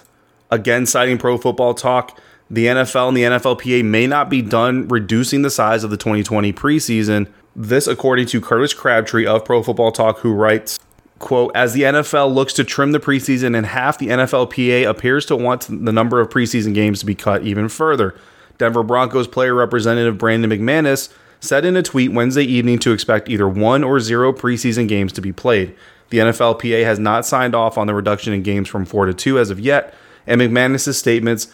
Again, 0.51 0.86
citing 0.86 1.18
Pro 1.18 1.38
Football 1.38 1.74
Talk, 1.74 2.19
the 2.50 2.68
NFL 2.68 3.08
and 3.08 3.18
the 3.18 3.24
NFLPA 3.24 3.84
may 3.84 4.06
not 4.06 4.30
be 4.30 4.42
done 4.42 4.88
reducing 4.88 5.42
the 5.42 5.50
size 5.50 5.84
of 5.84 5.90
the 5.90 5.98
2020 5.98 6.54
preseason. 6.54 7.28
This, 7.56 7.88
according 7.88 8.28
to 8.28 8.42
Curtis 8.42 8.74
Crabtree 8.74 9.26
of 9.26 9.46
Pro 9.46 9.64
Football 9.64 9.92
Talk, 9.92 10.20
who 10.20 10.34
writes, 10.34 10.80
quote, 11.20 11.52
as 11.56 11.74
the 11.74 11.84
NFL 11.84 12.34
looks 12.34 12.54
to 12.54 12.64
trim 12.64 12.92
the 12.92 13.00
preseason 13.00 13.56
in 13.56 13.64
half, 13.64 13.98
the 13.98 14.08
NFLPA 14.08 14.88
appears 14.88 15.26
to 15.28 15.36
want 15.36 15.62
the 15.62 15.92
number 15.92 16.20
of 16.20 16.30
preseason 16.30 16.74
games 16.74 17.00
to 17.00 17.06
be 17.06 17.16
cut 17.16 17.44
even 17.44 17.68
further. 17.68 18.16
Denver 18.58 18.84
Broncos 18.84 19.28
player 19.28 19.54
representative 19.54 20.18
Brandon 20.18 20.52
McManus 20.52 21.12
said 21.40 21.66
in 21.66 21.76
a 21.76 21.84
tweet 21.84 22.12
Wednesday 22.12 22.44
evening 22.44 22.80
to 22.80 22.92
expect 22.92 23.30
either 23.30 23.48
one 23.48 23.84
or 23.84 24.00
zero 24.00 24.32
preseason 24.32 24.88
games 24.88 25.12
to 25.14 25.22
be 25.22 25.32
played. 25.32 25.76
The 26.10 26.20
NFLPA 26.20 26.84
has 26.84 27.00
not 27.00 27.26
signed 27.26 27.56
off 27.56 27.78
on 27.78 27.88
the 27.88 27.94
reduction 27.94 28.34
in 28.34 28.44
games 28.44 28.70
from 28.70 28.86
four 28.86 29.06
to 29.06 29.14
two 29.14 29.40
as 29.40 29.50
of 29.50 29.60
yet, 29.60 29.94
and 30.28 30.40
McManus's 30.40 30.98
statements 30.98 31.48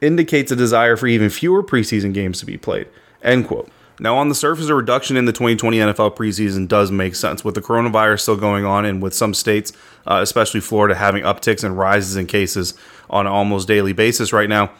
indicates 0.00 0.52
a 0.52 0.56
desire 0.56 0.96
for 0.96 1.06
even 1.06 1.30
fewer 1.30 1.62
preseason 1.62 2.12
games 2.12 2.40
to 2.40 2.46
be 2.46 2.56
played. 2.56 2.88
End 3.22 3.46
quote. 3.46 3.70
Now, 4.00 4.16
on 4.16 4.28
the 4.28 4.34
surface, 4.34 4.68
a 4.68 4.74
reduction 4.74 5.16
in 5.16 5.24
the 5.24 5.32
2020 5.32 5.78
NFL 5.78 6.16
preseason 6.16 6.68
does 6.68 6.92
make 6.92 7.16
sense. 7.16 7.44
With 7.44 7.56
the 7.56 7.60
coronavirus 7.60 8.20
still 8.20 8.36
going 8.36 8.64
on, 8.64 8.84
and 8.84 9.02
with 9.02 9.12
some 9.12 9.34
states, 9.34 9.72
uh, 10.06 10.20
especially 10.22 10.60
Florida, 10.60 10.94
having 10.94 11.24
upticks 11.24 11.64
and 11.64 11.76
rises 11.76 12.14
in 12.14 12.26
cases 12.26 12.74
on 13.10 13.26
an 13.26 13.32
almost 13.32 13.66
daily 13.66 13.92
basis 13.92 14.32
right 14.32 14.48
now, 14.48 14.70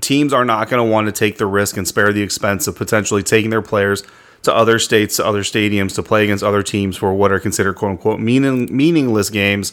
teams 0.00 0.32
are 0.32 0.44
not 0.44 0.68
going 0.68 0.84
to 0.84 0.88
want 0.88 1.06
to 1.06 1.12
take 1.12 1.38
the 1.38 1.46
risk 1.46 1.76
and 1.76 1.88
spare 1.88 2.12
the 2.12 2.22
expense 2.22 2.68
of 2.68 2.76
potentially 2.76 3.24
taking 3.24 3.50
their 3.50 3.62
players 3.62 4.04
to 4.42 4.54
other 4.54 4.78
states, 4.78 5.16
to 5.16 5.26
other 5.26 5.42
stadiums 5.42 5.94
to 5.96 6.02
play 6.02 6.22
against 6.22 6.44
other 6.44 6.62
teams 6.62 6.96
for 6.96 7.12
what 7.12 7.32
are 7.32 7.40
considered 7.40 7.74
quote 7.74 7.92
unquote 7.92 8.20
meaning, 8.20 8.74
meaningless 8.74 9.30
games 9.30 9.72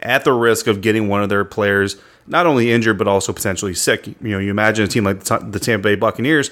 at 0.00 0.24
the 0.24 0.32
risk 0.32 0.66
of 0.66 0.80
getting 0.80 1.08
one 1.08 1.22
of 1.22 1.28
their 1.28 1.44
players 1.44 1.96
not 2.28 2.46
only 2.46 2.70
injured 2.70 2.98
but 2.98 3.08
also 3.08 3.32
potentially 3.32 3.74
sick. 3.74 4.06
You 4.06 4.16
know, 4.20 4.38
you 4.38 4.50
imagine 4.50 4.84
a 4.84 4.88
team 4.88 5.04
like 5.04 5.24
the 5.24 5.60
Tampa 5.60 5.82
Bay 5.82 5.94
Buccaneers 5.96 6.50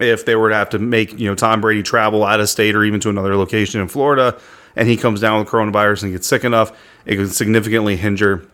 if 0.00 0.24
they 0.24 0.34
were 0.34 0.48
to 0.48 0.54
have 0.54 0.70
to 0.70 0.78
make 0.78 1.18
you 1.18 1.28
know 1.28 1.34
Tom 1.34 1.60
Brady 1.60 1.82
travel 1.82 2.24
out 2.24 2.40
of 2.40 2.48
state 2.48 2.74
or 2.74 2.84
even 2.84 3.00
to 3.00 3.10
another 3.10 3.36
location 3.36 3.80
in 3.80 3.88
Florida, 3.88 4.38
and 4.74 4.88
he 4.88 4.96
comes 4.96 5.20
down 5.20 5.38
with 5.38 5.48
coronavirus 5.48 6.04
and 6.04 6.12
gets 6.12 6.26
sick 6.26 6.44
enough, 6.44 6.76
it 7.04 7.16
could 7.16 7.32
significantly 7.32 7.96
hinder 7.96 8.46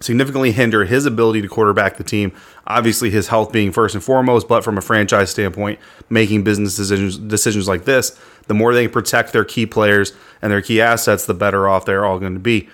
significantly 0.00 0.52
hinder 0.52 0.84
his 0.84 1.06
ability 1.06 1.40
to 1.40 1.48
quarterback 1.48 1.96
the 1.96 2.04
team. 2.04 2.32
Obviously, 2.66 3.10
his 3.10 3.28
health 3.28 3.52
being 3.52 3.72
first 3.72 3.94
and 3.94 4.04
foremost, 4.04 4.48
but 4.48 4.62
from 4.62 4.76
a 4.76 4.82
franchise 4.82 5.30
standpoint, 5.30 5.78
making 6.10 6.44
business 6.44 6.76
decisions 6.76 7.16
decisions 7.16 7.66
like 7.66 7.84
this, 7.84 8.18
the 8.46 8.54
more 8.54 8.74
they 8.74 8.86
protect 8.86 9.32
their 9.32 9.44
key 9.44 9.64
players 9.64 10.12
and 10.42 10.52
their 10.52 10.60
key 10.60 10.80
assets, 10.80 11.24
the 11.24 11.34
better 11.34 11.68
off 11.68 11.86
they're 11.86 12.04
all 12.04 12.18
going 12.18 12.34
to 12.34 12.40
be. 12.40 12.68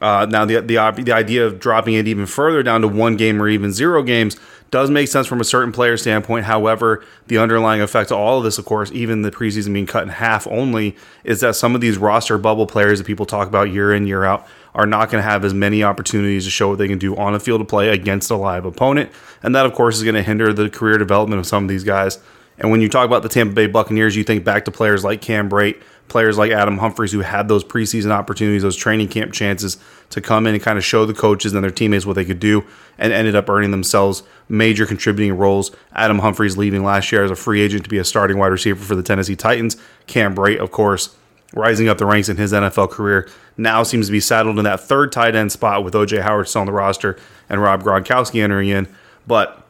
Uh, 0.00 0.26
now, 0.28 0.44
the, 0.44 0.60
the 0.60 1.02
the 1.02 1.12
idea 1.12 1.46
of 1.46 1.58
dropping 1.58 1.94
it 1.94 2.06
even 2.06 2.26
further 2.26 2.62
down 2.62 2.82
to 2.82 2.88
one 2.88 3.16
game 3.16 3.40
or 3.40 3.48
even 3.48 3.72
zero 3.72 4.02
games 4.02 4.36
does 4.70 4.90
make 4.90 5.08
sense 5.08 5.26
from 5.26 5.40
a 5.40 5.44
certain 5.44 5.72
player 5.72 5.96
standpoint. 5.96 6.44
However, 6.44 7.04
the 7.28 7.38
underlying 7.38 7.80
effect 7.80 8.10
of 8.10 8.18
all 8.18 8.38
of 8.38 8.44
this, 8.44 8.58
of 8.58 8.64
course, 8.64 8.90
even 8.92 9.22
the 9.22 9.30
preseason 9.30 9.72
being 9.72 9.86
cut 9.86 10.02
in 10.02 10.08
half 10.08 10.46
only, 10.48 10.96
is 11.24 11.40
that 11.40 11.56
some 11.56 11.74
of 11.74 11.80
these 11.80 11.96
roster 11.96 12.36
bubble 12.36 12.66
players 12.66 12.98
that 12.98 13.06
people 13.06 13.26
talk 13.26 13.48
about 13.48 13.70
year 13.70 13.94
in 13.94 14.06
year 14.06 14.24
out 14.24 14.46
are 14.74 14.86
not 14.86 15.10
going 15.10 15.22
to 15.22 15.28
have 15.28 15.44
as 15.44 15.54
many 15.54 15.82
opportunities 15.82 16.44
to 16.44 16.50
show 16.50 16.68
what 16.68 16.78
they 16.78 16.88
can 16.88 16.98
do 16.98 17.16
on 17.16 17.34
a 17.34 17.40
field 17.40 17.60
of 17.60 17.68
play 17.68 17.88
against 17.88 18.30
a 18.30 18.36
live 18.36 18.66
opponent, 18.66 19.10
and 19.42 19.54
that, 19.54 19.64
of 19.64 19.72
course, 19.72 19.96
is 19.96 20.02
going 20.02 20.14
to 20.14 20.22
hinder 20.22 20.52
the 20.52 20.68
career 20.68 20.98
development 20.98 21.38
of 21.38 21.46
some 21.46 21.64
of 21.64 21.68
these 21.68 21.84
guys 21.84 22.18
And 22.58 22.70
when 22.70 22.80
you 22.80 22.88
talk 22.88 23.06
about 23.06 23.22
the 23.22 23.28
Tampa 23.28 23.54
Bay 23.54 23.66
Buccaneers, 23.66 24.16
you 24.16 24.24
think 24.24 24.44
back 24.44 24.64
to 24.64 24.70
players 24.70 25.04
like 25.04 25.20
Cam 25.20 25.48
Brate, 25.48 25.80
players 26.08 26.38
like 26.38 26.50
Adam 26.50 26.78
Humphries 26.78 27.12
who 27.12 27.20
had 27.20 27.48
those 27.48 27.64
preseason 27.64 28.10
opportunities, 28.10 28.62
those 28.62 28.76
training 28.76 29.08
camp 29.08 29.32
chances 29.32 29.76
to 30.10 30.20
come 30.20 30.46
in 30.46 30.54
and 30.54 30.62
kind 30.62 30.78
of 30.78 30.84
show 30.84 31.04
the 31.04 31.14
coaches 31.14 31.52
and 31.52 31.62
their 31.62 31.70
teammates 31.70 32.06
what 32.06 32.14
they 32.14 32.24
could 32.24 32.40
do 32.40 32.64
and 32.96 33.12
ended 33.12 33.34
up 33.34 33.48
earning 33.50 33.72
themselves 33.72 34.22
major 34.48 34.86
contributing 34.86 35.36
roles. 35.36 35.70
Adam 35.94 36.20
Humphries 36.20 36.56
leaving 36.56 36.84
last 36.84 37.10
year 37.12 37.24
as 37.24 37.30
a 37.30 37.36
free 37.36 37.60
agent 37.60 37.84
to 37.84 37.90
be 37.90 37.98
a 37.98 38.04
starting 38.04 38.38
wide 38.38 38.48
receiver 38.48 38.82
for 38.82 38.94
the 38.94 39.02
Tennessee 39.02 39.36
Titans. 39.36 39.76
Cam 40.06 40.34
Brate, 40.34 40.58
of 40.58 40.70
course, 40.70 41.14
rising 41.52 41.88
up 41.88 41.98
the 41.98 42.06
ranks 42.06 42.28
in 42.28 42.36
his 42.36 42.52
NFL 42.52 42.90
career, 42.90 43.28
now 43.56 43.82
seems 43.82 44.06
to 44.06 44.12
be 44.12 44.20
saddled 44.20 44.58
in 44.58 44.64
that 44.64 44.80
third 44.80 45.12
tight 45.12 45.34
end 45.34 45.50
spot 45.52 45.84
with 45.84 45.94
OJ 45.94 46.22
Howard 46.22 46.48
still 46.48 46.60
on 46.60 46.66
the 46.66 46.72
roster 46.72 47.18
and 47.48 47.60
Rob 47.60 47.82
Gronkowski 47.82 48.42
entering 48.42 48.68
in. 48.68 48.88
But 49.26 49.65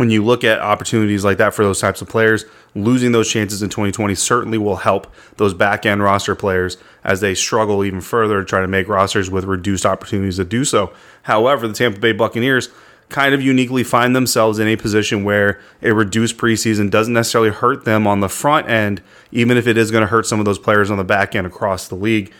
when 0.00 0.08
you 0.08 0.24
look 0.24 0.44
at 0.44 0.60
opportunities 0.60 1.26
like 1.26 1.36
that 1.36 1.52
for 1.52 1.62
those 1.62 1.78
types 1.78 2.00
of 2.00 2.08
players, 2.08 2.46
losing 2.74 3.12
those 3.12 3.30
chances 3.30 3.62
in 3.62 3.68
2020 3.68 4.14
certainly 4.14 4.56
will 4.56 4.76
help 4.76 5.06
those 5.36 5.52
back 5.52 5.84
end 5.84 6.02
roster 6.02 6.34
players 6.34 6.78
as 7.04 7.20
they 7.20 7.34
struggle 7.34 7.84
even 7.84 8.00
further 8.00 8.40
to 8.40 8.46
try 8.46 8.62
to 8.62 8.66
make 8.66 8.88
rosters 8.88 9.30
with 9.30 9.44
reduced 9.44 9.84
opportunities 9.84 10.36
to 10.36 10.44
do 10.46 10.64
so. 10.64 10.90
However, 11.24 11.68
the 11.68 11.74
Tampa 11.74 12.00
Bay 12.00 12.12
Buccaneers 12.12 12.70
kind 13.10 13.34
of 13.34 13.42
uniquely 13.42 13.84
find 13.84 14.16
themselves 14.16 14.58
in 14.58 14.66
a 14.68 14.76
position 14.76 15.22
where 15.22 15.60
a 15.82 15.92
reduced 15.92 16.38
preseason 16.38 16.90
doesn't 16.90 17.12
necessarily 17.12 17.50
hurt 17.50 17.84
them 17.84 18.06
on 18.06 18.20
the 18.20 18.28
front 18.30 18.70
end, 18.70 19.02
even 19.32 19.58
if 19.58 19.66
it 19.66 19.76
is 19.76 19.90
going 19.90 20.00
to 20.00 20.08
hurt 20.08 20.24
some 20.24 20.38
of 20.38 20.46
those 20.46 20.58
players 20.58 20.90
on 20.90 20.96
the 20.96 21.04
back 21.04 21.34
end 21.34 21.46
across 21.46 21.88
the 21.88 21.94
league. 21.94 22.32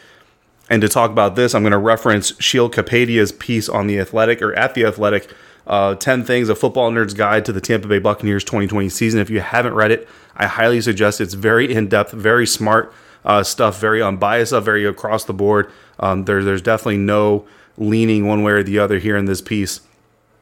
And 0.70 0.80
to 0.80 0.88
talk 0.88 1.10
about 1.10 1.36
this, 1.36 1.54
I'm 1.54 1.62
going 1.62 1.72
to 1.72 1.78
reference 1.78 2.32
Sheil 2.40 2.70
Kapadia's 2.70 3.32
piece 3.32 3.68
on 3.68 3.86
the 3.86 3.98
Athletic 4.00 4.40
or 4.40 4.54
at 4.54 4.72
the 4.72 4.86
Athletic 4.86 5.30
uh, 5.70 5.94
10 5.94 6.24
Things, 6.24 6.48
a 6.48 6.56
Football 6.56 6.90
Nerd's 6.90 7.14
Guide 7.14 7.44
to 7.44 7.52
the 7.52 7.60
Tampa 7.60 7.86
Bay 7.86 8.00
Buccaneers 8.00 8.42
2020 8.42 8.88
season. 8.88 9.20
If 9.20 9.30
you 9.30 9.40
haven't 9.40 9.74
read 9.74 9.92
it, 9.92 10.08
I 10.34 10.46
highly 10.46 10.80
suggest 10.80 11.20
it's 11.20 11.34
very 11.34 11.72
in 11.72 11.88
depth, 11.88 12.10
very 12.10 12.46
smart 12.46 12.92
uh, 13.24 13.44
stuff, 13.44 13.80
very 13.80 14.02
unbiased 14.02 14.50
stuff, 14.50 14.64
very 14.64 14.84
across 14.84 15.24
the 15.24 15.32
board. 15.32 15.70
Um, 16.00 16.24
there, 16.24 16.42
there's 16.42 16.60
definitely 16.60 16.98
no 16.98 17.46
leaning 17.78 18.26
one 18.26 18.42
way 18.42 18.52
or 18.52 18.62
the 18.64 18.80
other 18.80 18.98
here 18.98 19.16
in 19.16 19.26
this 19.26 19.40
piece 19.40 19.80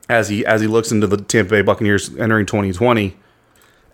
as 0.08 0.30
he 0.30 0.46
as 0.46 0.62
he 0.62 0.66
looks 0.66 0.90
into 0.90 1.06
the 1.06 1.18
Tampa 1.18 1.50
Bay 1.50 1.62
Buccaneers 1.62 2.16
entering 2.16 2.46
2020 2.46 3.14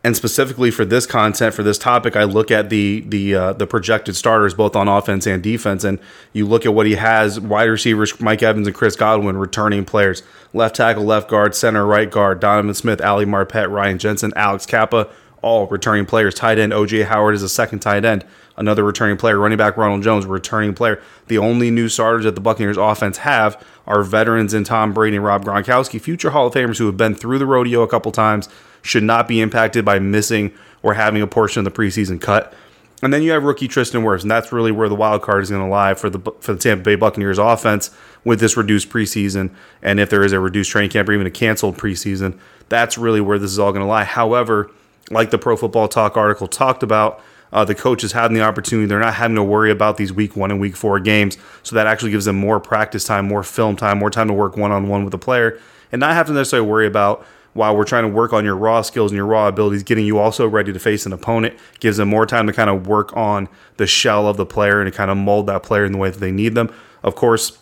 and 0.05 0.15
specifically 0.15 0.71
for 0.71 0.85
this 0.85 1.07
content 1.07 1.55
for 1.55 1.63
this 1.63 1.79
topic 1.79 2.15
i 2.15 2.23
look 2.25 2.51
at 2.51 2.69
the 2.69 3.01
the 3.01 3.35
uh, 3.35 3.53
the 3.55 3.67
projected 3.67 4.15
starters 4.15 4.55
both 4.55 4.77
on 4.77 4.87
offense 4.87 5.27
and 5.27 5.43
defense. 5.43 5.83
And 5.83 5.99
you 6.33 6.47
look 6.47 6.67
at 6.67 6.75
what 6.75 6.87
he 6.87 6.95
has 6.95 7.41
wide 7.41 7.65
receivers 7.65 8.21
mike 8.21 8.43
evans 8.43 8.67
and 8.67 8.77
chris 8.77 8.95
godwin 8.95 9.37
returning 9.37 9.85
players. 9.85 10.23
Left 10.53 10.77
tackle 10.77 11.05
left 11.05 11.29
guard 11.29 11.55
center 11.55 11.85
right 11.87 12.11
guard 12.11 12.41
donovan 12.41 12.75
smith 12.75 13.01
ali 13.01 13.25
marpet 13.25 13.71
ryan 13.71 13.99
jensen 13.99 14.33
alex 14.37 14.67
Cappa, 14.67 15.09
all 15.43 15.67
returning 15.67 16.07
players. 16.07 16.35
Tight 16.35 16.59
end 16.59 16.73
oj 16.73 17.07
howard 17.07 17.35
is 17.35 17.43
a 17.43 17.49
second 17.49 17.81
tight 17.81 18.05
end. 18.05 18.25
Another 18.57 18.85
returning 18.85 19.17
player 19.17 19.39
running 19.39 19.59
back 19.59 19.77
ronald 19.77 20.03
jones 20.03 20.27
returning 20.27 20.75
player. 20.75 21.03
The 21.27 21.39
only 21.39 21.71
new 21.71 21.89
starters 21.89 22.25
that 22.25 22.35
the 22.35 22.41
buccaneers 22.41 22.77
offense 22.77 23.19
have 23.19 23.63
are 23.87 24.03
veterans 24.03 24.55
in 24.55 24.65
tom 24.65 24.93
brady 24.93 25.17
and 25.17 25.25
rob 25.25 25.45
gronkowski 25.45 26.01
future 26.01 26.31
hall 26.31 26.47
of 26.47 26.55
famers 26.55 26.79
who 26.79 26.87
have 26.87 26.97
been 26.97 27.15
through 27.15 27.39
the 27.39 27.47
rodeo 27.47 27.83
a 27.83 27.89
couple 27.89 28.13
times 28.13 28.49
should 28.85 29.03
not 29.03 29.27
be 29.27 29.41
impacted 29.41 29.85
by 29.85 29.99
missing 29.99 30.53
or 30.83 30.95
having 30.95 31.23
a 31.23 31.27
portion 31.27 31.59
of 31.59 31.65
the 31.65 31.83
preseason 31.83 32.21
cut. 32.21 32.55
And 33.03 33.13
then 33.13 33.23
you 33.23 33.33
have 33.33 33.43
rookie 33.43 33.67
Tristan 33.67 34.03
Wirfs, 34.03 34.23
and 34.23 34.31
that's 34.31 34.53
really 34.53 34.71
where 34.71 34.89
the 34.89 34.95
wild 34.95 35.23
card 35.23 35.43
is 35.43 35.51
going 35.51 35.63
to 35.63 35.69
lie 35.69 35.95
for 35.95 36.09
the 36.09 36.21
for 36.41 36.53
the 36.53 36.59
Tampa 36.59 36.85
Bay 36.85 36.95
Buccaneers 36.95 37.39
offense 37.39 37.91
with 38.25 38.41
this 38.41 38.57
reduced 38.57 38.89
preseason, 38.89 39.51
and 39.83 39.99
if 39.99 40.09
there 40.09 40.23
is 40.23 40.33
a 40.33 40.41
reduced 40.41 40.71
training 40.71 40.91
camp 40.91 41.09
or 41.09 41.13
even 41.13 41.27
a 41.27 41.31
canceled 41.31 41.77
preseason, 41.77 42.39
that's 42.69 42.97
really 42.97 43.21
where 43.21 43.39
this 43.39 43.51
is 43.51 43.59
all 43.59 43.73
going 43.73 43.83
to 43.83 43.89
lie. 43.89 44.05
However, 44.05 44.71
like 45.11 45.31
the 45.31 45.39
Pro 45.39 45.57
Football 45.57 45.89
Talk 45.89 46.17
article 46.17 46.47
talked 46.47 46.83
about, 46.83 47.23
uh, 47.53 47.65
the 47.65 47.75
coaches 47.75 48.13
having 48.13 48.35
the 48.35 48.43
opportunity, 48.43 48.87
they're 48.87 49.01
not 49.01 49.15
having 49.15 49.37
to 49.37 49.43
worry 49.43 49.71
about 49.71 49.97
these 49.99 50.13
week 50.13 50.35
one 50.35 50.51
and 50.51 50.59
week 50.59 50.77
four 50.77 50.99
games, 50.99 51.37
so 51.63 51.77
that 51.77 51.87
actually 51.87 52.11
gives 52.11 52.25
them 52.25 52.37
more 52.37 52.59
practice 52.59 53.05
time, 53.05 53.27
more 53.27 53.43
film 53.43 53.77
time, 53.77 53.99
more 53.99 54.11
time 54.11 54.29
to 54.29 54.35
work 54.35 54.57
one 54.57 54.73
on 54.73 54.89
one 54.89 55.05
with 55.05 55.13
the 55.13 55.19
player, 55.19 55.61
and 55.93 56.01
not 56.01 56.15
have 56.15 56.27
to 56.27 56.33
necessarily 56.33 56.67
worry 56.67 56.87
about 56.87 57.27
while 57.55 57.77
we're 57.77 57.85
trying 57.85 58.03
to 58.03 58.09
work 58.09 58.33
on 58.33 58.45
your 58.45 58.57
raw 58.57 58.83
skills 58.83 59.11
and 59.11 59.17
your 59.17 59.27
raw 59.27 59.49
abilities, 59.49 59.83
getting 59.83 60.05
you 60.05 60.19
also 60.19 60.47
ready 60.47 60.73
to 60.73 60.79
face 60.79 61.07
an 61.07 61.13
opponent 61.13 61.57
gives 61.81 61.97
them 61.97 62.09
more 62.09 62.27
time 62.27 62.47
to 62.47 62.53
kind 62.53 62.69
of 62.69 62.87
work 62.87 63.17
on 63.17 63.49
the 63.77 63.87
shell 63.87 64.29
of 64.29 64.37
the 64.37 64.45
player 64.47 64.81
and 64.81 64.93
to 64.93 64.97
kind 64.97 65.11
of 65.11 65.17
mold 65.17 65.47
that 65.47 65.63
player 65.63 65.85
in 65.85 65.93
the 65.93 65.99
way 65.99 66.11
that 66.11 66.19
they 66.19 66.33
need 66.33 66.55
them. 66.55 66.73
Of 67.03 67.15
course, 67.15 67.59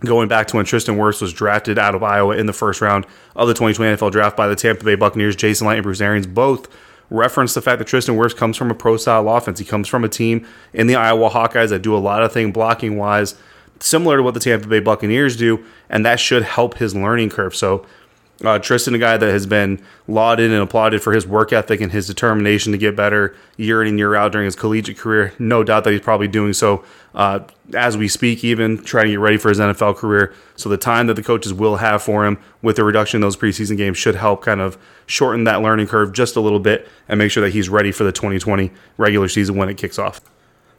going 0.00 0.28
back 0.28 0.46
to 0.48 0.56
when 0.56 0.64
Tristan 0.64 0.96
Wirfs 0.96 1.20
was 1.20 1.32
drafted 1.32 1.78
out 1.78 1.94
of 1.94 2.02
Iowa 2.02 2.36
in 2.36 2.46
the 2.46 2.52
first 2.52 2.80
round 2.80 3.06
of 3.34 3.48
the 3.48 3.54
2020 3.54 3.96
NFL 3.96 4.12
draft 4.12 4.36
by 4.36 4.46
the 4.46 4.56
Tampa 4.56 4.84
Bay 4.84 4.94
Buccaneers, 4.94 5.36
Jason 5.36 5.66
Licht 5.66 5.78
and 5.78 5.82
Bruce 5.82 6.00
Arians 6.00 6.26
both 6.26 6.68
referenced 7.10 7.54
the 7.54 7.62
fact 7.62 7.78
that 7.78 7.86
Tristan 7.86 8.16
Wirfs 8.16 8.36
comes 8.36 8.56
from 8.56 8.70
a 8.70 8.74
pro 8.74 8.96
style 8.96 9.28
offense. 9.28 9.58
He 9.58 9.64
comes 9.64 9.88
from 9.88 10.04
a 10.04 10.08
team 10.08 10.46
in 10.72 10.86
the 10.86 10.96
Iowa 10.96 11.30
Hawkeyes 11.30 11.70
that 11.70 11.82
do 11.82 11.94
a 11.94 11.98
lot 11.98 12.22
of 12.22 12.32
things 12.32 12.52
blocking 12.52 12.96
wise, 12.96 13.34
similar 13.80 14.18
to 14.18 14.22
what 14.22 14.34
the 14.34 14.40
Tampa 14.40 14.68
Bay 14.68 14.80
Buccaneers 14.80 15.36
do, 15.36 15.64
and 15.88 16.04
that 16.06 16.20
should 16.20 16.42
help 16.42 16.78
his 16.78 16.94
learning 16.94 17.30
curve. 17.30 17.54
So 17.54 17.86
uh, 18.42 18.58
Tristan, 18.58 18.94
a 18.94 18.98
guy 18.98 19.16
that 19.16 19.30
has 19.30 19.46
been 19.46 19.80
lauded 20.08 20.50
and 20.50 20.60
applauded 20.60 21.02
for 21.02 21.12
his 21.12 21.26
work 21.26 21.52
ethic 21.52 21.80
and 21.80 21.92
his 21.92 22.06
determination 22.06 22.72
to 22.72 22.78
get 22.78 22.96
better 22.96 23.34
year 23.56 23.80
in 23.80 23.88
and 23.88 23.98
year 23.98 24.14
out 24.16 24.32
during 24.32 24.46
his 24.46 24.56
collegiate 24.56 24.98
career. 24.98 25.32
No 25.38 25.62
doubt 25.62 25.84
that 25.84 25.92
he's 25.92 26.00
probably 26.00 26.26
doing 26.26 26.52
so 26.52 26.84
uh, 27.14 27.40
as 27.74 27.96
we 27.96 28.08
speak, 28.08 28.42
even 28.42 28.82
trying 28.82 29.06
to 29.06 29.12
get 29.12 29.20
ready 29.20 29.36
for 29.36 29.50
his 29.50 29.60
NFL 29.60 29.96
career. 29.96 30.34
So 30.56 30.68
the 30.68 30.76
time 30.76 31.06
that 31.06 31.14
the 31.14 31.22
coaches 31.22 31.54
will 31.54 31.76
have 31.76 32.02
for 32.02 32.26
him 32.26 32.38
with 32.60 32.76
the 32.76 32.84
reduction 32.84 33.18
in 33.18 33.22
those 33.22 33.36
preseason 33.36 33.76
games 33.76 33.98
should 33.98 34.16
help 34.16 34.42
kind 34.42 34.60
of 34.60 34.76
shorten 35.06 35.44
that 35.44 35.62
learning 35.62 35.86
curve 35.86 36.12
just 36.12 36.34
a 36.34 36.40
little 36.40 36.60
bit 36.60 36.88
and 37.08 37.18
make 37.18 37.30
sure 37.30 37.42
that 37.42 37.52
he's 37.52 37.68
ready 37.68 37.92
for 37.92 38.02
the 38.02 38.12
2020 38.12 38.72
regular 38.96 39.28
season 39.28 39.56
when 39.56 39.68
it 39.68 39.76
kicks 39.76 39.98
off. 39.98 40.20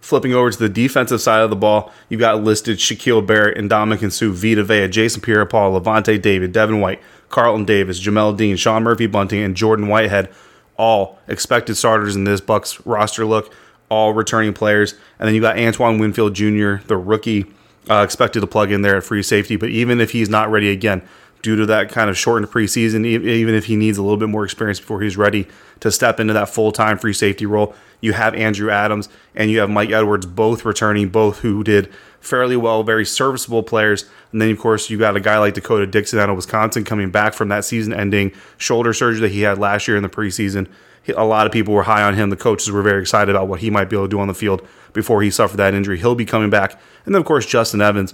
Flipping 0.06 0.36
over 0.36 0.52
to 0.52 0.60
the 0.60 0.70
defensive 0.70 1.20
side 1.20 1.42
of 1.42 1.50
the 1.50 1.56
ball, 1.56 1.92
you've 2.10 2.20
got 2.20 2.44
listed 2.44 2.78
Shaquille 2.78 3.26
Barrett 3.26 3.58
and 3.58 3.68
Ndamukong 3.68 4.12
Suh, 4.12 4.30
Vita 4.30 4.64
Vea, 4.64 4.88
Jason 4.88 5.20
Pierre-Paul, 5.20 5.82
Lavonte 5.82 6.22
David, 6.22 6.52
Devin 6.52 6.80
White, 6.80 7.02
Carlton 7.30 7.66
Davis, 7.66 8.00
Jamel 8.00 8.38
Dean, 8.38 8.56
Sean 8.56 8.84
Murphy 8.84 9.08
Bunting, 9.08 9.42
and 9.42 9.58
Jordan 9.58 9.88
Whitehead, 9.88 10.30
all 10.78 11.18
expected 11.28 11.74
starters 11.74 12.16
in 12.16 12.24
this 12.24 12.40
Bucs 12.40 12.80
roster 12.86 13.26
look, 13.26 13.52
all 13.90 14.14
returning 14.14 14.54
players. 14.54 14.94
And 15.18 15.28
then 15.28 15.34
you 15.34 15.42
got 15.42 15.58
Antoine 15.58 15.98
Winfield 15.98 16.36
Jr., 16.36 16.76
the 16.86 16.98
rookie, 16.98 17.48
uh, 17.90 18.04
expected 18.04 18.42
to 18.42 18.48
plug 18.48 18.72
in 18.72 18.84
there 18.84 18.98
at 18.98 19.04
free 19.04 19.24
safety. 19.24 19.56
But 19.56 19.70
even 19.70 20.00
if 20.00 20.12
he's 20.12 20.30
not 20.30 20.52
ready 20.52 20.70
again, 20.70 21.02
due 21.46 21.56
to 21.56 21.66
that 21.68 21.90
kind 21.90 22.10
of 22.10 22.18
shortened 22.18 22.52
preseason, 22.52 23.06
even 23.06 23.54
if 23.54 23.66
he 23.66 23.76
needs 23.76 24.00
a 24.00 24.02
little 24.02 24.18
bit 24.18 24.30
more 24.30 24.44
experience 24.44 24.80
before 24.80 25.02
he's 25.02 25.16
ready 25.16 25.48
to 25.80 25.92
step 25.92 26.20
into 26.20 26.34
that 26.34 26.50
full 26.50 26.72
time 26.72 26.98
free 26.98 27.14
safety 27.14 27.46
role. 27.46 27.76
You 28.06 28.14
have 28.14 28.36
Andrew 28.36 28.70
Adams 28.70 29.10
and 29.36 29.50
you 29.50 29.60
have 29.60 29.70
Mike 29.70 29.90
Edwards, 29.90 30.26
both 30.26 30.64
returning, 30.64 31.10
both 31.10 31.40
who 31.40 31.64
did 31.64 31.92
fairly 32.20 32.56
well, 32.56 32.84
very 32.84 33.06
serviceable 33.06 33.64
players. 33.64 34.06
And 34.32 34.42
then, 34.42 34.52
of 34.52 34.60
course, 34.60 34.90
you 34.90 34.98
got 34.98 35.16
a 35.16 35.20
guy 35.20 35.38
like 35.40 35.56
D'Cota 35.56 35.90
Dixon 35.90 36.20
out 36.20 36.30
of 36.30 36.36
Wisconsin 36.36 36.84
coming 36.84 37.12
back 37.12 37.34
from 37.34 37.50
that 37.50 37.66
season 37.66 37.94
ending 37.94 38.32
shoulder 38.58 38.94
surgery 38.94 39.22
that 39.22 39.32
he 39.32 39.42
had 39.42 39.58
last 39.58 39.88
year 39.88 39.98
in 39.98 40.04
the 40.04 40.10
preseason. 40.10 40.68
A 41.16 41.26
lot 41.26 41.46
of 41.46 41.52
people 41.52 41.74
were 41.74 41.84
high 41.84 42.04
on 42.04 42.16
him. 42.16 42.30
The 42.30 42.36
coaches 42.36 42.72
were 42.72 42.82
very 42.82 43.02
excited 43.02 43.36
about 43.36 43.48
what 43.48 43.60
he 43.60 43.70
might 43.70 43.90
be 43.90 43.96
able 43.96 44.06
to 44.06 44.10
do 44.10 44.20
on 44.20 44.28
the 44.28 44.34
field 44.34 44.68
before 44.94 45.22
he 45.22 45.30
suffered 45.30 45.58
that 45.58 45.74
injury. 45.74 46.00
He'll 46.00 46.16
be 46.16 46.26
coming 46.26 46.50
back. 46.50 46.80
And 47.06 47.14
then, 47.14 47.20
of 47.20 47.28
course, 47.28 47.46
Justin 47.46 47.82
Evans 47.82 48.14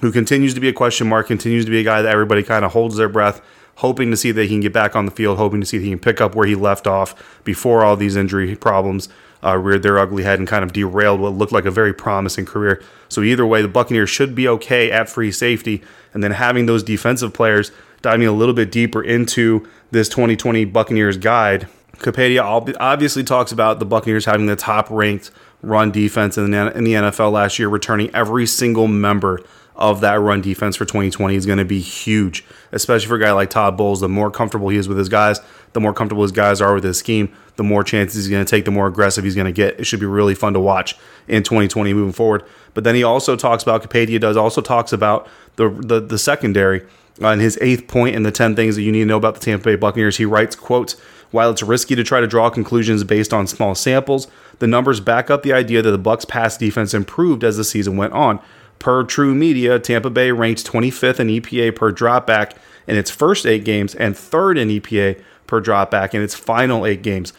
who 0.00 0.12
continues 0.12 0.54
to 0.54 0.60
be 0.60 0.68
a 0.68 0.72
question 0.72 1.08
mark, 1.08 1.26
continues 1.26 1.64
to 1.64 1.70
be 1.70 1.80
a 1.80 1.84
guy 1.84 2.02
that 2.02 2.12
everybody 2.12 2.42
kind 2.42 2.64
of 2.64 2.72
holds 2.72 2.96
their 2.96 3.08
breath, 3.08 3.40
hoping 3.76 4.10
to 4.10 4.16
see 4.16 4.30
that 4.30 4.44
he 4.44 4.48
can 4.48 4.60
get 4.60 4.72
back 4.72 4.94
on 4.94 5.06
the 5.06 5.10
field, 5.10 5.38
hoping 5.38 5.60
to 5.60 5.66
see 5.66 5.78
that 5.78 5.84
he 5.84 5.90
can 5.90 5.98
pick 5.98 6.20
up 6.20 6.34
where 6.34 6.46
he 6.46 6.54
left 6.54 6.86
off 6.86 7.42
before 7.44 7.84
all 7.84 7.96
these 7.96 8.16
injury 8.16 8.54
problems 8.56 9.08
uh, 9.44 9.56
reared 9.56 9.82
their 9.82 9.98
ugly 9.98 10.24
head 10.24 10.38
and 10.38 10.48
kind 10.48 10.64
of 10.64 10.72
derailed 10.72 11.20
what 11.20 11.34
looked 11.34 11.52
like 11.52 11.64
a 11.64 11.70
very 11.70 11.92
promising 11.92 12.44
career. 12.44 12.82
So 13.08 13.22
either 13.22 13.46
way, 13.46 13.62
the 13.62 13.68
Buccaneers 13.68 14.10
should 14.10 14.34
be 14.34 14.48
okay 14.48 14.90
at 14.90 15.08
free 15.08 15.32
safety, 15.32 15.82
and 16.12 16.22
then 16.22 16.32
having 16.32 16.66
those 16.66 16.82
defensive 16.82 17.32
players 17.32 17.70
diving 18.02 18.26
a 18.26 18.32
little 18.32 18.54
bit 18.54 18.70
deeper 18.70 19.02
into 19.02 19.66
this 19.90 20.08
2020 20.08 20.64
Buccaneers 20.66 21.16
guide. 21.16 21.68
Kapadia 21.96 22.74
obviously 22.78 23.24
talks 23.24 23.50
about 23.50 23.78
the 23.80 23.84
Buccaneers 23.84 24.24
having 24.24 24.46
the 24.46 24.56
top 24.56 24.88
ranked 24.90 25.30
run 25.62 25.90
defense 25.90 26.38
in 26.38 26.50
the 26.50 26.56
NFL 26.56 27.32
last 27.32 27.58
year, 27.58 27.68
returning 27.68 28.14
every 28.14 28.46
single 28.46 28.86
member 28.86 29.42
of 29.78 30.00
that 30.00 30.20
run 30.20 30.40
defense 30.40 30.74
for 30.76 30.84
2020 30.84 31.36
is 31.36 31.46
going 31.46 31.58
to 31.58 31.64
be 31.64 31.80
huge, 31.80 32.44
especially 32.72 33.06
for 33.06 33.14
a 33.14 33.20
guy 33.20 33.30
like 33.32 33.48
Todd 33.48 33.76
Bowles. 33.76 34.00
The 34.00 34.08
more 34.08 34.30
comfortable 34.30 34.68
he 34.68 34.76
is 34.76 34.88
with 34.88 34.98
his 34.98 35.08
guys, 35.08 35.40
the 35.72 35.80
more 35.80 35.94
comfortable 35.94 36.22
his 36.22 36.32
guys 36.32 36.60
are 36.60 36.74
with 36.74 36.82
his 36.82 36.98
scheme, 36.98 37.32
the 37.56 37.62
more 37.62 37.84
chances 37.84 38.16
he's 38.16 38.28
going 38.28 38.44
to 38.44 38.50
take, 38.50 38.64
the 38.64 38.72
more 38.72 38.88
aggressive 38.88 39.22
he's 39.22 39.36
going 39.36 39.46
to 39.46 39.52
get. 39.52 39.78
It 39.78 39.84
should 39.84 40.00
be 40.00 40.06
really 40.06 40.34
fun 40.34 40.52
to 40.54 40.60
watch 40.60 40.96
in 41.28 41.44
2020 41.44 41.94
moving 41.94 42.12
forward. 42.12 42.42
But 42.74 42.82
then 42.82 42.96
he 42.96 43.04
also 43.04 43.36
talks 43.36 43.62
about, 43.62 43.88
Kapadia 43.88 44.20
does 44.20 44.36
also 44.36 44.60
talks 44.60 44.92
about 44.92 45.28
the, 45.56 45.70
the, 45.70 46.00
the 46.00 46.18
secondary. 46.18 46.82
In 47.20 47.40
his 47.40 47.58
eighth 47.60 47.88
point 47.88 48.14
in 48.14 48.22
the 48.22 48.30
10 48.30 48.54
things 48.54 48.76
that 48.76 48.82
you 48.82 48.92
need 48.92 49.00
to 49.00 49.06
know 49.06 49.16
about 49.16 49.34
the 49.34 49.40
Tampa 49.40 49.64
Bay 49.64 49.76
Buccaneers, 49.76 50.16
he 50.16 50.24
writes, 50.24 50.54
quote, 50.54 50.94
while 51.30 51.50
it's 51.50 51.62
risky 51.62 51.94
to 51.94 52.04
try 52.04 52.20
to 52.20 52.26
draw 52.26 52.48
conclusions 52.48 53.04
based 53.04 53.32
on 53.32 53.46
small 53.46 53.74
samples, 53.74 54.28
the 54.60 54.66
numbers 54.66 55.00
back 55.00 55.30
up 55.30 55.42
the 55.42 55.52
idea 55.52 55.82
that 55.82 55.90
the 55.90 55.98
Bucs 55.98 56.26
pass 56.26 56.56
defense 56.56 56.94
improved 56.94 57.44
as 57.44 57.56
the 57.56 57.64
season 57.64 57.96
went 57.96 58.12
on. 58.12 58.40
Per 58.78 59.04
TruMedia, 59.04 59.82
Tampa 59.82 60.10
Bay 60.10 60.30
ranks 60.30 60.62
25th 60.62 61.20
in 61.20 61.28
EPA 61.28 61.74
per 61.74 61.92
dropback 61.92 62.56
in 62.86 62.96
its 62.96 63.10
first 63.10 63.46
eight 63.46 63.64
games 63.64 63.94
and 63.94 64.16
third 64.16 64.56
in 64.56 64.68
EPA 64.68 65.20
per 65.46 65.60
dropback 65.60 66.14
in 66.14 66.22
its 66.22 66.34
final 66.34 66.86
eight 66.86 67.02
games. 67.02 67.32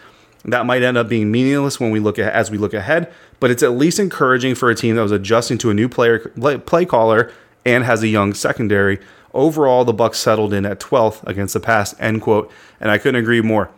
That 0.45 0.65
might 0.65 0.83
end 0.83 0.97
up 0.97 1.09
being 1.09 1.31
meaningless 1.31 1.79
when 1.79 1.91
we 1.91 1.99
look 1.99 2.17
at, 2.17 2.33
as 2.33 2.49
we 2.49 2.57
look 2.57 2.73
ahead, 2.73 3.11
but 3.39 3.51
it's 3.51 3.63
at 3.63 3.71
least 3.71 3.99
encouraging 3.99 4.55
for 4.55 4.69
a 4.69 4.75
team 4.75 4.95
that 4.95 5.01
was 5.01 5.11
adjusting 5.11 5.57
to 5.59 5.69
a 5.69 5.73
new 5.73 5.89
player 5.89 6.19
play 6.65 6.85
caller 6.85 7.31
and 7.65 7.83
has 7.83 8.01
a 8.01 8.07
young 8.07 8.33
secondary. 8.33 8.99
Overall, 9.33 9.85
the 9.85 9.93
Bucs 9.93 10.15
settled 10.15 10.53
in 10.53 10.65
at 10.65 10.79
12th 10.79 11.25
against 11.27 11.53
the 11.53 11.59
pass. 11.59 11.93
End 11.99 12.21
quote. 12.21 12.51
And 12.79 12.89
I 12.89 12.97
couldn't 12.97 13.21
agree 13.21 13.41
more. 13.41 13.69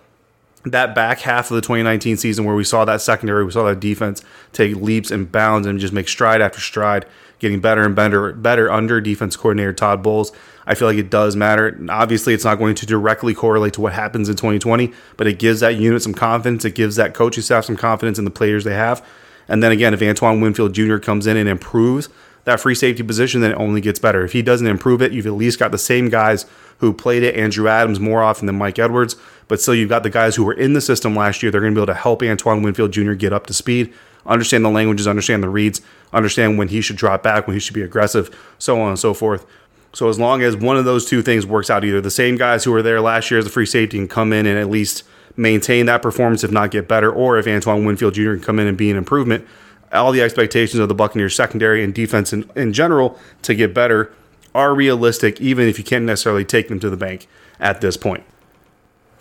That 0.63 0.93
back 0.93 1.21
half 1.21 1.49
of 1.49 1.55
the 1.55 1.61
2019 1.61 2.17
season, 2.17 2.45
where 2.45 2.55
we 2.55 2.63
saw 2.63 2.85
that 2.85 3.01
secondary, 3.01 3.43
we 3.43 3.51
saw 3.51 3.63
that 3.65 3.79
defense 3.79 4.23
take 4.53 4.75
leaps 4.75 5.09
and 5.09 5.31
bounds 5.31 5.65
and 5.65 5.79
just 5.79 5.93
make 5.93 6.07
stride 6.07 6.39
after 6.39 6.59
stride, 6.59 7.05
getting 7.41 7.59
better 7.59 7.83
and 7.83 7.95
better, 7.95 8.31
better 8.33 8.71
under 8.71 9.01
defense 9.01 9.35
coordinator 9.35 9.73
Todd 9.73 10.03
Bowles. 10.03 10.31
I 10.67 10.75
feel 10.75 10.87
like 10.87 10.97
it 10.97 11.09
does 11.09 11.35
matter. 11.35 11.77
Obviously, 11.89 12.35
it's 12.35 12.45
not 12.45 12.59
going 12.59 12.75
to 12.75 12.85
directly 12.85 13.33
correlate 13.33 13.73
to 13.73 13.81
what 13.81 13.93
happens 13.93 14.29
in 14.29 14.35
2020, 14.35 14.93
but 15.17 15.25
it 15.25 15.39
gives 15.39 15.59
that 15.59 15.75
unit 15.75 16.03
some 16.03 16.13
confidence. 16.13 16.63
It 16.63 16.75
gives 16.75 16.95
that 16.97 17.15
coaching 17.15 17.43
staff 17.43 17.65
some 17.65 17.75
confidence 17.75 18.19
in 18.19 18.25
the 18.25 18.31
players 18.31 18.63
they 18.63 18.75
have. 18.75 19.05
And 19.47 19.63
then 19.63 19.71
again, 19.71 19.93
if 19.93 20.03
Antoine 20.03 20.39
Winfield 20.39 20.73
Jr. 20.73 20.97
comes 20.97 21.25
in 21.25 21.35
and 21.35 21.49
improves 21.49 22.09
that 22.43 22.59
free 22.59 22.75
safety 22.75 23.03
position, 23.03 23.41
then 23.41 23.51
it 23.51 23.55
only 23.55 23.81
gets 23.81 23.99
better. 23.99 24.23
If 24.23 24.33
he 24.33 24.43
doesn't 24.43 24.67
improve 24.67 25.01
it, 25.01 25.11
you've 25.11 25.27
at 25.27 25.33
least 25.33 25.59
got 25.59 25.71
the 25.71 25.77
same 25.79 26.09
guys 26.09 26.45
who 26.77 26.93
played 26.93 27.23
it, 27.23 27.35
Andrew 27.35 27.67
Adams 27.67 27.99
more 27.99 28.21
often 28.23 28.45
than 28.45 28.57
Mike 28.57 28.79
Edwards, 28.79 29.15
but 29.47 29.59
still 29.59 29.75
you've 29.75 29.89
got 29.89 30.03
the 30.03 30.09
guys 30.09 30.35
who 30.35 30.43
were 30.43 30.53
in 30.53 30.73
the 30.73 30.81
system 30.81 31.15
last 31.15 31.41
year. 31.43 31.51
They're 31.51 31.61
going 31.61 31.73
to 31.73 31.79
be 31.79 31.83
able 31.83 31.93
to 31.93 31.99
help 31.99 32.23
Antoine 32.23 32.61
Winfield 32.61 32.91
Jr. 32.91 33.13
get 33.13 33.33
up 33.33 33.47
to 33.47 33.53
speed, 33.53 33.93
understand 34.25 34.63
the 34.65 34.69
languages, 34.69 35.07
understand 35.07 35.43
the 35.43 35.49
reads, 35.49 35.81
understand 36.13 36.57
when 36.57 36.67
he 36.67 36.81
should 36.81 36.95
drop 36.95 37.23
back, 37.23 37.47
when 37.47 37.55
he 37.55 37.59
should 37.59 37.73
be 37.73 37.81
aggressive, 37.81 38.35
so 38.57 38.79
on 38.79 38.89
and 38.89 38.99
so 38.99 39.13
forth. 39.13 39.45
So 39.93 40.07
as 40.07 40.17
long 40.17 40.41
as 40.41 40.55
one 40.55 40.77
of 40.77 40.85
those 40.85 41.05
two 41.05 41.21
things 41.21 41.45
works 41.45 41.69
out, 41.69 41.83
either 41.83 41.99
the 41.99 42.11
same 42.11 42.37
guys 42.37 42.63
who 42.63 42.71
were 42.71 42.81
there 42.81 43.01
last 43.01 43.29
year 43.29 43.39
as 43.39 43.45
a 43.45 43.49
free 43.49 43.65
safety 43.65 43.97
can 43.97 44.07
come 44.07 44.31
in 44.31 44.45
and 44.45 44.57
at 44.57 44.69
least 44.69 45.03
maintain 45.35 45.85
that 45.87 46.01
performance, 46.01 46.43
if 46.43 46.51
not 46.51 46.71
get 46.71 46.87
better, 46.87 47.11
or 47.11 47.37
if 47.37 47.47
Antoine 47.47 47.85
Winfield 47.85 48.13
Jr. 48.13 48.33
can 48.33 48.41
come 48.41 48.59
in 48.59 48.67
and 48.67 48.77
be 48.77 48.89
an 48.89 48.97
improvement, 48.97 49.45
all 49.91 50.11
the 50.11 50.21
expectations 50.21 50.79
of 50.79 50.87
the 50.87 50.95
Buccaneers 50.95 51.35
secondary 51.35 51.83
and 51.83 51.93
defense 51.93 52.31
in, 52.31 52.49
in 52.55 52.71
general 52.73 53.19
to 53.41 53.53
get 53.53 53.73
better 53.73 54.13
are 54.53 54.73
realistic, 54.73 55.39
even 55.41 55.67
if 55.67 55.77
you 55.77 55.83
can't 55.83 56.05
necessarily 56.05 56.45
take 56.45 56.67
them 56.67 56.79
to 56.79 56.89
the 56.89 56.97
bank 56.97 57.27
at 57.59 57.81
this 57.81 57.97
point. 57.97 58.23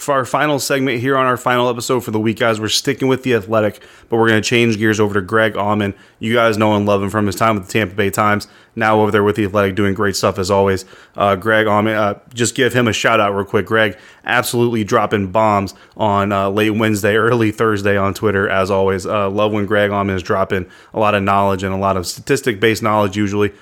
For 0.01 0.15
our 0.15 0.25
final 0.25 0.59
segment 0.59 1.03
here 1.03 1.15
on 1.15 1.27
our 1.27 1.37
final 1.37 1.69
episode 1.69 2.01
for 2.01 2.11
the 2.11 2.19
week, 2.19 2.39
guys, 2.39 2.59
we're 2.59 2.69
sticking 2.69 3.07
with 3.07 3.23
the 3.23 3.35
athletic, 3.35 3.83
but 4.09 4.17
we're 4.17 4.31
going 4.31 4.43
to 4.43 4.49
change 4.49 4.79
gears 4.79 4.99
over 4.99 5.13
to 5.13 5.21
Greg 5.21 5.53
Auman. 5.53 5.95
You 6.19 6.33
guys 6.33 6.57
know 6.57 6.75
and 6.75 6.87
love 6.87 7.03
him 7.03 7.11
from 7.11 7.27
his 7.27 7.37
time 7.37 7.57
with 7.57 7.67
the 7.67 7.73
Tampa 7.73 7.95
Bay 7.95 8.09
Times. 8.09 8.49
Now 8.75 9.03
over 9.03 9.11
there 9.11 9.23
with 9.23 9.37
the 9.37 9.45
athletic, 9.45 9.75
doing 9.75 9.93
great 9.93 10.17
stuff 10.17 10.39
as 10.39 10.51
always. 10.51 10.87
Uh, 11.17 11.37
Greg 11.37 11.67
Auman, 11.67 11.95
uh, 11.95 12.19
just 12.33 12.55
give 12.55 12.73
him 12.73 12.89
a 12.89 12.95
shout 12.95 13.21
out 13.21 13.35
real 13.35 13.45
quick. 13.45 13.67
Greg, 13.67 13.99
absolutely 14.25 14.85
dropping 14.85 15.33
bombs 15.33 15.75
on 15.99 16.33
uh, 16.33 16.49
late 16.49 16.71
Wednesday, 16.71 17.17
early 17.17 17.51
Thursday 17.51 17.99
on 17.99 18.15
Twitter, 18.15 18.49
as 18.49 18.71
always. 18.71 19.05
Uh, 19.05 19.29
love 19.29 19.53
when 19.53 19.67
Greg 19.67 19.91
Auman 19.91 20.15
is 20.15 20.23
dropping 20.23 20.65
a 20.95 20.99
lot 20.99 21.15
of 21.15 21.23
knowledge 21.23 21.63
and 21.63 21.75
a 21.75 21.79
lot 21.79 21.99
of 21.99 22.07
statistic 22.07 22.59
based 22.59 22.83
knowledge, 22.83 23.19
usually 23.19 23.53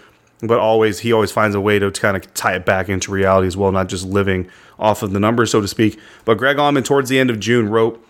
but 0.43 0.59
always 0.59 1.01
he 1.01 1.13
always 1.13 1.33
finds 1.33 1.55
a 1.55 1.61
way 1.61 1.79
to 1.79 1.91
kind 1.91 2.17
of 2.17 2.33
tie 2.35 2.55
it 2.55 2.65
back 2.65 2.89
into 2.89 3.11
reality 3.11 3.47
as 3.47 3.57
well, 3.57 3.73
not 3.73 3.89
just 3.89 4.05
living 4.07 4.49
off 4.79 5.03
of 5.03 5.13
the 5.13 5.21
numbers, 5.21 5.51
so 5.51 5.61
to 5.61 5.69
speak. 5.69 5.99
But 6.25 6.39
Greg 6.39 6.57
Auman, 6.57 6.85
towards 6.85 7.09
the 7.09 7.19
end 7.19 7.31
of 7.31 7.41
June, 7.41 7.69
wrote 7.69 8.05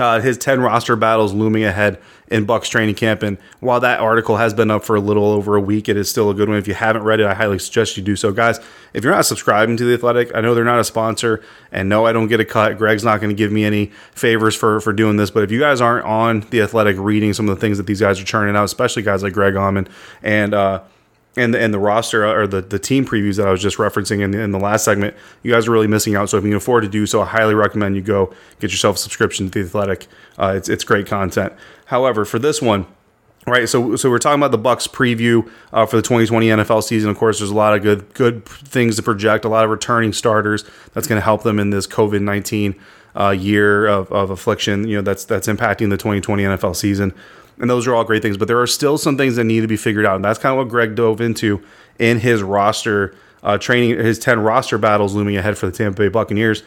uh, 0.00 0.20
his 0.20 0.38
10 0.38 0.60
roster 0.60 0.96
battles 0.96 1.32
looming 1.32 1.62
ahead 1.62 1.98
in 2.28 2.46
Bucs 2.46 2.70
training 2.70 2.94
camp. 2.94 3.22
And 3.22 3.36
while 3.60 3.80
that 3.80 4.00
article 4.00 4.38
has 4.38 4.54
been 4.54 4.70
up 4.70 4.84
for 4.84 4.96
a 4.96 5.00
little 5.00 5.26
over 5.26 5.56
a 5.56 5.60
week, 5.60 5.88
it 5.88 5.96
is 5.96 6.08
still 6.08 6.30
a 6.30 6.34
good 6.34 6.48
one. 6.48 6.56
If 6.56 6.66
you 6.66 6.74
haven't 6.74 7.02
read 7.02 7.20
it, 7.20 7.26
I 7.26 7.34
highly 7.34 7.58
suggest 7.58 7.96
you 7.96 8.02
do 8.02 8.16
so. 8.16 8.32
Guys, 8.32 8.60
if 8.94 9.04
you're 9.04 9.12
not 9.12 9.26
subscribing 9.26 9.76
to 9.76 9.84
The 9.84 9.94
Athletic, 9.94 10.34
I 10.34 10.40
know 10.40 10.54
they're 10.54 10.64
not 10.64 10.80
a 10.80 10.84
sponsor, 10.84 11.44
and 11.70 11.88
no, 11.88 12.06
I 12.06 12.12
don't 12.12 12.28
get 12.28 12.40
a 12.40 12.44
cut. 12.44 12.78
Greg's 12.78 13.04
not 13.04 13.20
going 13.20 13.30
to 13.30 13.36
give 13.36 13.52
me 13.52 13.64
any 13.64 13.86
favors 14.12 14.56
for, 14.56 14.80
for 14.80 14.92
doing 14.92 15.16
this. 15.16 15.30
But 15.30 15.42
if 15.42 15.50
you 15.50 15.60
guys 15.60 15.80
aren't 15.80 16.06
on 16.06 16.40
The 16.50 16.62
Athletic 16.62 16.96
reading 16.98 17.32
some 17.32 17.48
of 17.48 17.54
the 17.54 17.60
things 17.60 17.76
that 17.76 17.86
these 17.86 18.00
guys 18.00 18.20
are 18.20 18.24
churning 18.24 18.56
out, 18.56 18.64
especially 18.64 19.02
guys 19.02 19.22
like 19.22 19.32
Greg 19.34 19.54
Auman 19.54 19.88
and, 20.22 20.54
uh, 20.54 20.82
and 21.36 21.54
the, 21.54 21.60
and 21.60 21.72
the 21.72 21.78
roster 21.78 22.26
or 22.26 22.46
the, 22.46 22.60
the 22.60 22.78
team 22.78 23.06
previews 23.06 23.36
that 23.36 23.46
I 23.46 23.50
was 23.50 23.62
just 23.62 23.76
referencing 23.76 24.20
in 24.20 24.32
the, 24.32 24.40
in 24.40 24.50
the 24.50 24.58
last 24.58 24.84
segment, 24.84 25.14
you 25.42 25.52
guys 25.52 25.68
are 25.68 25.70
really 25.70 25.86
missing 25.86 26.16
out. 26.16 26.28
So 26.28 26.36
if 26.36 26.44
you 26.44 26.50
can 26.50 26.56
afford 26.56 26.82
to 26.82 26.88
do 26.88 27.06
so, 27.06 27.22
I 27.22 27.26
highly 27.26 27.54
recommend 27.54 27.94
you 27.94 28.02
go 28.02 28.34
get 28.58 28.72
yourself 28.72 28.96
a 28.96 28.98
subscription 28.98 29.48
to 29.50 29.62
the 29.62 29.66
Athletic. 29.66 30.06
Uh, 30.38 30.54
it's 30.56 30.68
it's 30.68 30.84
great 30.84 31.06
content. 31.06 31.52
However, 31.86 32.24
for 32.24 32.38
this 32.38 32.60
one, 32.60 32.86
right? 33.46 33.68
So 33.68 33.94
so 33.96 34.10
we're 34.10 34.18
talking 34.18 34.40
about 34.42 34.50
the 34.50 34.58
Bucs 34.58 34.88
preview 34.88 35.48
uh, 35.72 35.86
for 35.86 35.96
the 35.96 36.02
2020 36.02 36.48
NFL 36.48 36.82
season. 36.82 37.10
Of 37.10 37.16
course, 37.16 37.38
there's 37.38 37.50
a 37.50 37.54
lot 37.54 37.76
of 37.76 37.82
good 37.82 38.12
good 38.14 38.44
things 38.44 38.96
to 38.96 39.02
project. 39.02 39.44
A 39.44 39.48
lot 39.48 39.64
of 39.64 39.70
returning 39.70 40.12
starters 40.12 40.64
that's 40.94 41.06
going 41.06 41.20
to 41.20 41.24
help 41.24 41.44
them 41.44 41.58
in 41.60 41.70
this 41.70 41.86
COVID 41.86 42.22
19 42.22 42.74
uh, 43.16 43.30
year 43.30 43.86
of, 43.86 44.10
of 44.12 44.30
affliction. 44.30 44.86
You 44.88 44.96
know 44.96 45.02
that's 45.02 45.24
that's 45.24 45.46
impacting 45.46 45.90
the 45.90 45.96
2020 45.96 46.42
NFL 46.42 46.74
season 46.74 47.14
and 47.60 47.70
those 47.70 47.86
are 47.86 47.94
all 47.94 48.04
great 48.04 48.22
things. 48.22 48.36
But 48.36 48.48
there 48.48 48.60
are 48.60 48.66
still 48.66 48.98
some 48.98 49.16
things 49.16 49.36
that 49.36 49.44
need 49.44 49.60
to 49.60 49.68
be 49.68 49.76
figured 49.76 50.06
out, 50.06 50.16
and 50.16 50.24
that's 50.24 50.38
kind 50.38 50.52
of 50.52 50.58
what 50.58 50.68
Greg 50.68 50.94
dove 50.94 51.20
into 51.20 51.62
in 51.98 52.18
his 52.18 52.42
roster 52.42 53.14
uh, 53.42 53.58
training, 53.58 53.98
his 53.98 54.18
ten 54.18 54.40
roster 54.40 54.78
battles 54.78 55.14
looming 55.14 55.36
ahead 55.36 55.56
for 55.56 55.66
the 55.66 55.72
Tampa 55.72 56.02
Bay 56.02 56.08
Buccaneers. 56.08 56.62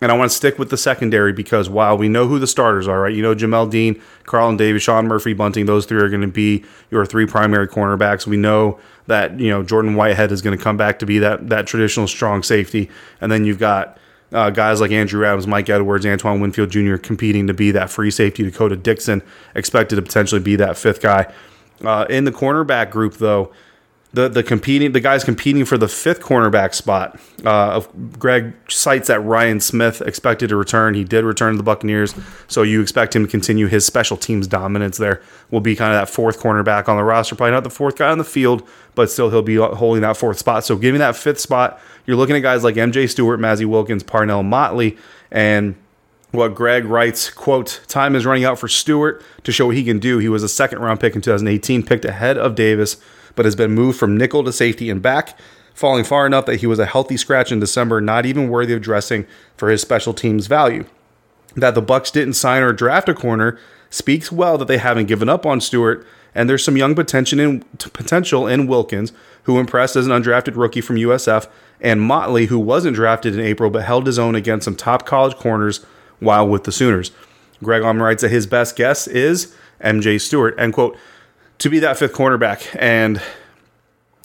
And 0.00 0.12
I 0.12 0.16
want 0.16 0.30
to 0.30 0.36
stick 0.36 0.58
with 0.58 0.68
the 0.68 0.76
secondary 0.76 1.32
because 1.32 1.70
while 1.70 1.96
we 1.96 2.08
know 2.08 2.26
who 2.26 2.38
the 2.38 2.46
starters 2.46 2.86
are, 2.86 3.00
right? 3.00 3.14
You 3.14 3.22
know, 3.22 3.34
Jamel 3.34 3.70
Dean, 3.70 4.00
Carlton 4.24 4.58
Davis, 4.58 4.82
Sean 4.82 5.08
Murphy, 5.08 5.32
Bunting, 5.32 5.64
those 5.64 5.86
three 5.86 6.02
are 6.02 6.10
going 6.10 6.20
to 6.20 6.26
be 6.26 6.66
your 6.90 7.06
three 7.06 7.24
primary 7.24 7.66
cornerbacks. 7.66 8.26
We 8.26 8.36
know 8.36 8.78
that, 9.06 9.40
you 9.40 9.48
know, 9.48 9.62
Jordan 9.62 9.94
Whitehead 9.94 10.32
is 10.32 10.42
going 10.42 10.56
to 10.56 10.62
come 10.62 10.76
back 10.76 10.98
to 10.98 11.06
be 11.06 11.18
that 11.20 11.48
that 11.48 11.66
traditional 11.66 12.06
strong 12.08 12.42
safety. 12.42 12.90
And 13.22 13.32
then 13.32 13.46
you've 13.46 13.58
got 13.58 13.96
uh, 14.32 14.50
guys 14.50 14.80
like 14.80 14.90
Andrew 14.90 15.24
Adams, 15.24 15.46
Mike 15.46 15.68
Edwards, 15.68 16.04
Antoine 16.04 16.40
Winfield 16.40 16.70
Jr. 16.70 16.96
competing 16.96 17.46
to 17.46 17.54
be 17.54 17.70
that 17.70 17.90
free 17.90 18.10
safety. 18.10 18.42
D'Cota 18.42 18.82
Dixon 18.82 19.22
expected 19.54 19.96
to 19.96 20.02
potentially 20.02 20.40
be 20.40 20.56
that 20.56 20.76
fifth 20.76 21.00
guy. 21.00 21.32
Uh, 21.84 22.06
in 22.08 22.24
the 22.24 22.32
cornerback 22.32 22.90
group, 22.90 23.14
though, 23.14 23.52
the 24.12 24.28
the 24.28 24.42
competing 24.42 24.92
the 24.92 25.00
guys 25.00 25.24
competing 25.24 25.64
for 25.64 25.76
the 25.76 25.88
fifth 25.88 26.20
cornerback 26.20 26.74
spot. 26.74 27.18
Uh, 27.44 27.80
Greg 28.18 28.54
cites 28.68 29.08
that 29.08 29.20
Ryan 29.20 29.60
Smith 29.60 30.00
expected 30.00 30.48
to 30.48 30.56
return. 30.56 30.94
He 30.94 31.04
did 31.04 31.24
return 31.24 31.52
to 31.52 31.56
the 31.56 31.62
Buccaneers, 31.62 32.14
so 32.48 32.62
you 32.62 32.80
expect 32.80 33.14
him 33.14 33.24
to 33.24 33.30
continue 33.30 33.66
his 33.66 33.84
special 33.84 34.16
teams 34.16 34.46
dominance. 34.46 34.96
There 34.96 35.20
will 35.50 35.60
be 35.60 35.76
kind 35.76 35.92
of 35.92 36.00
that 36.00 36.12
fourth 36.12 36.40
cornerback 36.40 36.88
on 36.88 36.96
the 36.96 37.04
roster, 37.04 37.34
probably 37.34 37.52
not 37.52 37.64
the 37.64 37.70
fourth 37.70 37.96
guy 37.96 38.10
on 38.10 38.18
the 38.18 38.24
field, 38.24 38.66
but 38.94 39.10
still 39.10 39.30
he'll 39.30 39.42
be 39.42 39.56
holding 39.56 40.02
that 40.02 40.16
fourth 40.16 40.38
spot. 40.38 40.64
So 40.64 40.76
giving 40.76 41.00
that 41.00 41.16
fifth 41.16 41.40
spot, 41.40 41.80
you're 42.06 42.16
looking 42.16 42.36
at 42.36 42.40
guys 42.40 42.64
like 42.64 42.76
MJ 42.76 43.08
Stewart, 43.08 43.40
Mazzi 43.40 43.66
Wilkins, 43.66 44.02
Parnell 44.02 44.42
Motley, 44.42 44.96
and 45.30 45.74
what 46.32 46.54
Greg 46.54 46.84
writes, 46.84 47.30
quote, 47.30 47.80
time 47.88 48.14
is 48.14 48.26
running 48.26 48.44
out 48.44 48.58
for 48.58 48.68
Stewart 48.68 49.22
to 49.44 49.52
show 49.52 49.66
what 49.66 49.76
he 49.76 49.84
can 49.84 49.98
do. 49.98 50.18
He 50.18 50.28
was 50.28 50.42
a 50.42 50.48
second 50.48 50.80
round 50.80 51.00
pick 51.00 51.14
in 51.14 51.22
2018, 51.22 51.82
picked 51.82 52.04
ahead 52.04 52.36
of 52.36 52.54
Davis 52.54 52.96
but 53.36 53.44
has 53.44 53.54
been 53.54 53.72
moved 53.72 53.98
from 53.98 54.16
nickel 54.16 54.42
to 54.42 54.52
safety 54.52 54.90
and 54.90 55.00
back, 55.00 55.38
falling 55.72 56.02
far 56.04 56.26
enough 56.26 56.46
that 56.46 56.56
he 56.56 56.66
was 56.66 56.80
a 56.80 56.86
healthy 56.86 57.16
scratch 57.16 57.52
in 57.52 57.60
December, 57.60 58.00
not 58.00 58.26
even 58.26 58.48
worthy 58.48 58.74
of 58.74 58.82
dressing 58.82 59.26
for 59.56 59.68
his 59.68 59.80
special 59.80 60.12
teams 60.12 60.48
value. 60.48 60.84
That 61.54 61.74
the 61.74 61.82
Bucs 61.82 62.10
didn't 62.10 62.34
sign 62.34 62.62
or 62.62 62.72
draft 62.72 63.08
a 63.08 63.14
corner 63.14 63.58
speaks 63.90 64.32
well 64.32 64.58
that 64.58 64.68
they 64.68 64.78
haven't 64.78 65.06
given 65.06 65.28
up 65.28 65.46
on 65.46 65.60
Stewart, 65.60 66.04
and 66.34 66.50
there's 66.50 66.64
some 66.64 66.76
young 66.76 66.94
potential 66.94 67.38
in, 67.38 67.60
potential 67.78 68.46
in 68.46 68.66
Wilkins, 68.66 69.12
who 69.44 69.58
impressed 69.58 69.96
as 69.96 70.06
an 70.06 70.12
undrafted 70.12 70.56
rookie 70.56 70.80
from 70.80 70.96
USF, 70.96 71.48
and 71.80 72.00
Motley, 72.00 72.46
who 72.46 72.58
wasn't 72.58 72.96
drafted 72.96 73.34
in 73.34 73.40
April 73.40 73.70
but 73.70 73.84
held 73.84 74.06
his 74.06 74.18
own 74.18 74.34
against 74.34 74.64
some 74.64 74.76
top 74.76 75.06
college 75.06 75.36
corners 75.36 75.84
while 76.18 76.48
with 76.48 76.64
the 76.64 76.72
Sooners. 76.72 77.10
Greg 77.62 77.82
Auman 77.82 78.02
writes 78.02 78.22
that 78.22 78.30
his 78.30 78.46
best 78.46 78.76
guess 78.76 79.06
is 79.06 79.54
MJ 79.82 80.20
Stewart. 80.20 80.54
End 80.58 80.72
quote 80.72 80.96
to 81.58 81.70
be 81.70 81.78
that 81.80 81.96
fifth 81.96 82.12
cornerback. 82.12 82.74
And 82.78 83.20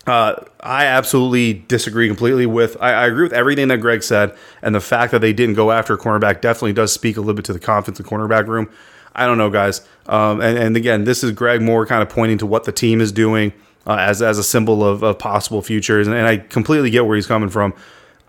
uh, 0.07 0.43
I 0.59 0.85
absolutely 0.85 1.53
disagree 1.53 2.07
completely 2.07 2.45
with. 2.45 2.75
I, 2.81 2.93
I, 2.93 3.07
agree 3.07 3.23
with 3.23 3.33
everything 3.33 3.67
that 3.67 3.77
Greg 3.81 4.01
said, 4.01 4.35
and 4.61 4.73
the 4.73 4.81
fact 4.81 5.11
that 5.11 5.19
they 5.19 5.31
didn't 5.31 5.55
go 5.55 5.71
after 5.71 5.93
a 5.93 5.97
cornerback 5.97 6.41
definitely 6.41 6.73
does 6.73 6.91
speak 6.91 7.17
a 7.17 7.19
little 7.19 7.35
bit 7.35 7.45
to 7.45 7.53
the 7.53 7.59
confidence 7.59 7.99
in 7.99 8.05
the 8.05 8.09
cornerback 8.09 8.47
room. 8.47 8.69
I 9.13 9.25
don't 9.27 9.37
know, 9.37 9.49
guys. 9.49 9.81
Um, 10.07 10.41
and, 10.41 10.57
and, 10.57 10.77
again, 10.77 11.03
this 11.03 11.23
is 11.23 11.31
Greg 11.31 11.61
Moore 11.61 11.85
kind 11.85 12.01
of 12.01 12.09
pointing 12.09 12.39
to 12.39 12.45
what 12.45 12.63
the 12.63 12.71
team 12.71 12.99
is 12.99 13.11
doing 13.11 13.53
uh, 13.85 13.97
as 13.99 14.21
as 14.21 14.37
a 14.37 14.43
symbol 14.43 14.83
of, 14.83 15.03
of 15.03 15.19
possible 15.19 15.61
futures, 15.61 16.07
and, 16.07 16.15
and 16.15 16.25
I 16.25 16.37
completely 16.37 16.89
get 16.89 17.05
where 17.05 17.15
he's 17.15 17.27
coming 17.27 17.49
from. 17.49 17.73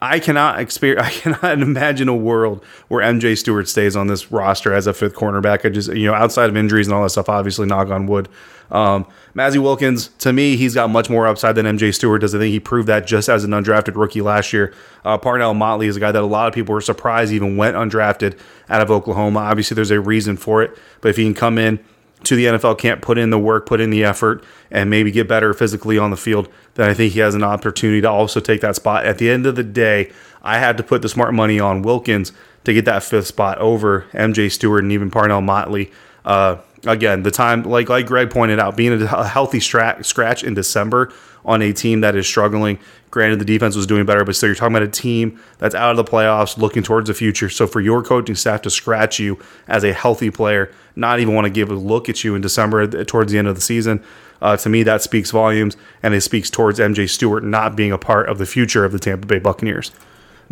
I 0.03 0.19
cannot 0.19 0.59
experience. 0.59 1.07
I 1.07 1.11
cannot 1.11 1.62
imagine 1.62 2.09
a 2.09 2.17
world 2.17 2.62
where 2.88 3.05
MJ 3.05 3.38
Stewart 3.38 3.69
stays 3.69 3.95
on 3.95 4.09
this 4.09 4.33
roster 4.33 4.75
as 4.75 4.88
a 4.88 4.93
fifth 4.93 5.15
cornerback. 5.15 5.65
I 5.65 5.69
just, 5.69 5.95
you 5.95 6.07
know, 6.07 6.15
outside 6.15 6.51
of 6.51 6.57
injuries 6.57 6.88
and 6.88 6.95
all 6.95 7.05
that 7.05 7.11
stuff, 7.11 7.29
obviously, 7.29 7.67
knock 7.67 7.88
on 7.88 8.09
wood. 8.09 8.29
Um, 8.73 9.07
Mazzi 9.37 9.59
Wilkins, 9.59 10.09
to 10.19 10.33
me, 10.33 10.57
he's 10.57 10.75
got 10.75 10.91
much 10.91 11.09
more 11.09 11.29
upside 11.29 11.55
than 11.55 11.67
MJ 11.67 11.95
Stewart 11.95 12.21
does. 12.23 12.35
I 12.35 12.38
think 12.38 12.51
he 12.51 12.59
proved 12.59 12.88
that 12.88 13.07
just 13.07 13.29
as 13.29 13.45
an 13.45 13.53
undrafted 13.53 13.95
rookie 13.95 14.23
last 14.23 14.53
year. 14.53 14.75
Uh, 15.05 15.19
Parnell 15.19 15.55
Motley 15.55 15.87
is 15.87 15.97
a 15.97 16.01
guy 16.01 16.11
that 16.11 16.23
a 16.23 16.27
lot 16.27 16.49
of 16.49 16.55
people 16.55 16.75
were 16.75 16.81
surprised 16.81 17.33
even 17.33 17.57
went 17.57 17.77
undrafted 17.77 18.37
out 18.71 18.81
of 18.81 18.91
Oklahoma. 18.91 19.41
Obviously, 19.41 19.75
there's 19.75 19.91
a 19.91 20.01
reason 20.01 20.37
for 20.37 20.62
it, 20.62 20.77
but 21.01 21.11
if 21.11 21.17
he 21.17 21.25
can 21.25 21.35
come 21.35 21.59
in 21.59 21.79
to 22.25 22.37
the 22.37 22.47
NFL, 22.47 22.79
can't 22.79 23.03
put 23.03 23.19
in 23.19 23.31
the 23.31 23.39
work, 23.39 23.67
put 23.67 23.81
in 23.81 23.91
the 23.91 24.05
effort, 24.05 24.45
and 24.71 24.91
maybe 24.91 25.11
get 25.11 25.29
better 25.29 25.53
physically 25.55 25.99
on 25.99 26.11
the 26.11 26.17
field, 26.17 26.49
then 26.75 26.89
I 26.89 26.95
think 26.95 27.13
he 27.13 27.21
has 27.21 27.35
an 27.35 27.43
opportunity 27.43 28.01
to 28.01 28.11
also 28.11 28.41
take 28.41 28.61
that 28.61 28.77
spot. 28.77 29.05
At 29.05 29.19
the 29.19 29.31
end 29.31 29.47
of 29.47 29.57
the 29.57 29.63
day, 29.63 30.11
I 30.43 30.59
had 30.59 30.77
to 30.77 30.83
put 30.83 31.03
the 31.03 31.09
smart 31.09 31.35
money 31.35 31.61
on 31.61 31.83
Wilkins 31.83 32.33
to 32.65 32.73
get 32.73 32.85
that 32.85 33.03
fifth 33.03 33.27
spot 33.27 33.59
over 33.59 34.07
MJ 34.13 34.51
Stewart 34.51 34.83
and 34.83 34.93
even 34.93 35.11
Parnell 35.11 35.41
Motley. 35.41 35.91
Uh, 36.25 36.57
again, 36.87 37.23
the 37.23 37.31
time, 37.31 37.63
like 37.63 37.89
like 37.89 38.07
Greg 38.07 38.31
pointed 38.31 38.59
out, 38.59 38.77
being 38.77 38.93
a 39.01 39.27
healthy 39.27 39.61
stra- 39.61 40.03
scratch 40.03 40.45
in 40.45 40.55
December 40.55 41.13
on 41.45 41.63
a 41.63 41.73
team 41.73 42.01
that 42.03 42.15
is 42.15 42.27
struggling. 42.27 42.79
Granted, 43.11 43.41
the 43.41 43.45
defense 43.45 43.77
was 43.77 43.87
doing 43.87 44.07
better, 44.07 44.25
but 44.25 44.35
still, 44.37 44.49
you're 44.49 44.57
talking 44.57 44.75
about 44.75 44.87
a 44.87 44.91
team 44.91 45.41
that's 45.59 45.75
out 45.75 45.91
of 45.91 45.97
the 45.97 46.05
playoffs, 46.05 46.57
looking 46.57 46.83
towards 46.83 47.09
the 47.09 47.15
future. 47.15 47.51
So 47.51 47.67
for 47.67 47.81
your 47.81 48.03
coaching 48.03 48.35
staff 48.35 48.63
to 48.63 48.71
scratch 48.71 49.19
you 49.19 49.39
as 49.69 49.85
a 49.85 49.93
healthy 49.93 50.31
player, 50.31 50.73
not 50.97 51.21
even 51.21 51.35
want 51.35 51.45
to 51.45 51.51
give 51.51 51.71
a 51.71 51.75
look 51.75 52.09
at 52.09 52.25
you 52.25 52.35
in 52.35 52.41
December 52.41 53.05
towards 53.05 53.33
the 53.33 53.39
end 53.39 53.49
of 53.49 53.55
the 53.55 53.61
season, 53.61 54.03
uh, 54.41 54.57
to 54.57 54.69
me 54.69 54.83
that 54.85 55.03
speaks 55.03 55.31
volumes, 55.31 55.77
and 56.03 56.15
it 56.15 56.23
speaks 56.23 56.49
towards 56.49 56.79
MJ 56.79 57.09
Stewart 57.09 57.45
not 57.45 57.77
being 57.77 57.93
a 57.93 57.99
part 57.99 58.29
of 58.29 58.39
the 58.39 58.47
future 58.47 58.85
of 58.85 58.93
the 58.93 58.99
Tampa 58.99 59.27
Bay 59.27 59.39
Buccaneers. 59.39 59.93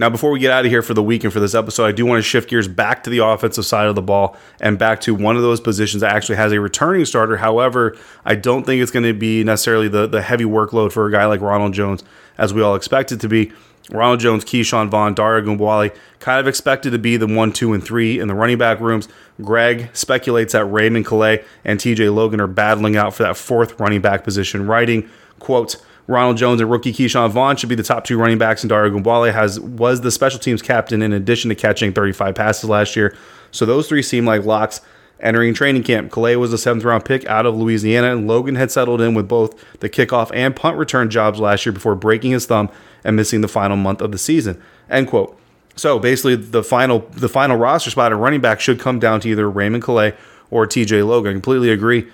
Now, 0.01 0.09
before 0.09 0.31
we 0.31 0.41
get 0.41 0.51
out 0.51 0.65
of 0.65 0.71
here 0.71 0.81
for 0.81 0.95
the 0.95 1.03
week 1.03 1.25
and 1.25 1.33
for 1.33 1.41
this 1.41 1.55
episode, 1.55 1.85
I 1.85 1.93
do 1.93 2.07
want 2.07 2.21
to 2.21 2.23
shift 2.23 2.49
gears 2.49 2.67
back 2.67 3.03
to 3.03 3.11
the 3.11 3.19
offensive 3.19 3.67
side 3.67 3.87
of 3.87 3.95
the 3.95 4.01
ball 4.01 4.35
and 4.59 4.79
back 4.79 5.03
to 5.03 5.15
one 5.15 5.37
of 5.37 5.43
those 5.43 5.61
positions 5.61 6.01
that 6.01 6.17
actually 6.17 6.37
has 6.37 6.53
a 6.53 6.59
returning 6.59 7.05
starter. 7.05 7.37
However, 7.37 7.99
I 8.25 8.35
don't 8.35 8.65
think 8.65 8.81
it's 8.81 8.91
going 8.91 9.05
to 9.05 9.13
be 9.13 9.45
necessarily 9.45 9.89
the, 9.89 10.07
the 10.07 10.23
heavy 10.23 10.45
workload 10.45 10.91
for 10.91 11.07
a 11.07 11.13
guy 11.13 11.27
like 11.27 11.43
Ronald 11.43 11.75
Jones, 11.75 12.03
as 12.39 12.55
we 12.55 12.63
all 12.63 12.77
expect 12.77 13.13
it 13.13 13.21
to 13.21 13.29
be. 13.29 13.53
Ronald 13.91 14.21
Jones, 14.21 14.43
Ke'Shawn 14.43 14.89
Vaughn, 14.89 15.13
Dare 15.13 15.43
Ogunbowale, 15.43 15.95
kind 16.19 16.41
of 16.41 16.49
expected 16.49 16.93
to 16.93 16.99
be 16.99 17.19
the 17.19 17.27
one, 17.27 17.53
two, 17.53 17.75
and 17.75 17.85
three 17.85 18.19
in 18.19 18.27
the 18.27 18.35
running 18.35 18.57
back 18.57 18.81
rooms. 18.81 19.07
Greg 19.43 19.91
speculates 19.93 20.55
that 20.55 20.65
Raymond 20.65 21.05
Calais 21.05 21.45
and 21.63 21.79
TJ 21.79 22.15
Logan 22.15 22.41
are 22.41 22.47
battling 22.47 22.97
out 22.97 23.13
for 23.13 23.25
that 23.25 23.37
fourth 23.37 23.79
running 23.79 24.01
back 24.01 24.25
position, 24.25 24.67
writing, 24.67 25.11
quote, 25.41 25.77
Ronald 26.11 26.37
Jones 26.37 26.61
and 26.61 26.71
rookie 26.71 26.93
Ke'Shawn 26.93 27.31
Vaughn 27.31 27.57
should 27.57 27.69
be 27.69 27.77
the 27.77 27.85
top 27.85 28.05
two 28.05 28.19
running 28.19 28.37
backs, 28.37 28.63
and 28.63 28.69
Dare 28.69 28.91
Ogunbowale 28.91 29.33
has 29.33 29.61
was 29.61 30.01
the 30.01 30.11
special 30.11 30.41
teams 30.41 30.61
captain 30.61 31.03
in 31.03 31.13
addition 31.13 31.49
to 31.49 31.55
catching 31.55 31.93
35 31.93 32.35
passes 32.35 32.69
last 32.69 32.97
year. 32.97 33.17
So 33.53 33.65
those 33.65 33.89
three 33.89 34.03
seem 34.03 34.27
like 34.27 34.45
locks 34.45 34.81
entering 35.21 35.55
training 35.55 35.85
camp. 35.85 36.11
Calais 36.11 36.37
was 36.37 36.53
a 36.53 36.59
seventh 36.59 36.85
round 36.85 37.05
pick 37.05 37.25
out 37.27 37.47
of 37.47 37.55
Louisiana, 37.55 38.13
and 38.13 38.27
Logan 38.27 38.57
had 38.57 38.73
settled 38.73 39.01
in 39.01 39.15
with 39.15 39.29
both 39.29 39.55
the 39.79 39.89
kickoff 39.89 40.31
and 40.35 40.57
punt 40.57 40.77
return 40.77 41.11
jobs 41.11 41.39
last 41.39 41.65
year 41.65 41.73
before 41.73 41.95
breaking 41.95 42.33
his 42.33 42.47
thumb 42.47 42.71
and 43.05 43.15
missing 43.15 43.41
the 43.41 43.49
final 43.49 43.77
month 43.77 44.01
of 44.01 44.11
the 44.11 44.19
season. 44.19 44.61
End 44.89 45.07
quote. 45.07 45.39
So 45.77 45.99
basically, 46.01 46.35
the 46.35 46.65
final 46.65 47.01
the 47.13 47.29
final 47.29 47.57
roster 47.57 47.91
spot 47.91 48.13
at 48.13 48.19
running 48.19 48.41
back 48.41 48.61
should 48.61 48.81
come 48.81 48.99
down 48.99 49.21
to 49.21 49.29
either 49.29 49.49
Raymond 49.49 49.85
Calais 49.85 50.15
or 50.51 50.67
TJ 50.67 51.07
Logan. 51.07 51.31
I 51.31 51.35
completely 51.35 51.71
agree. 51.71 52.09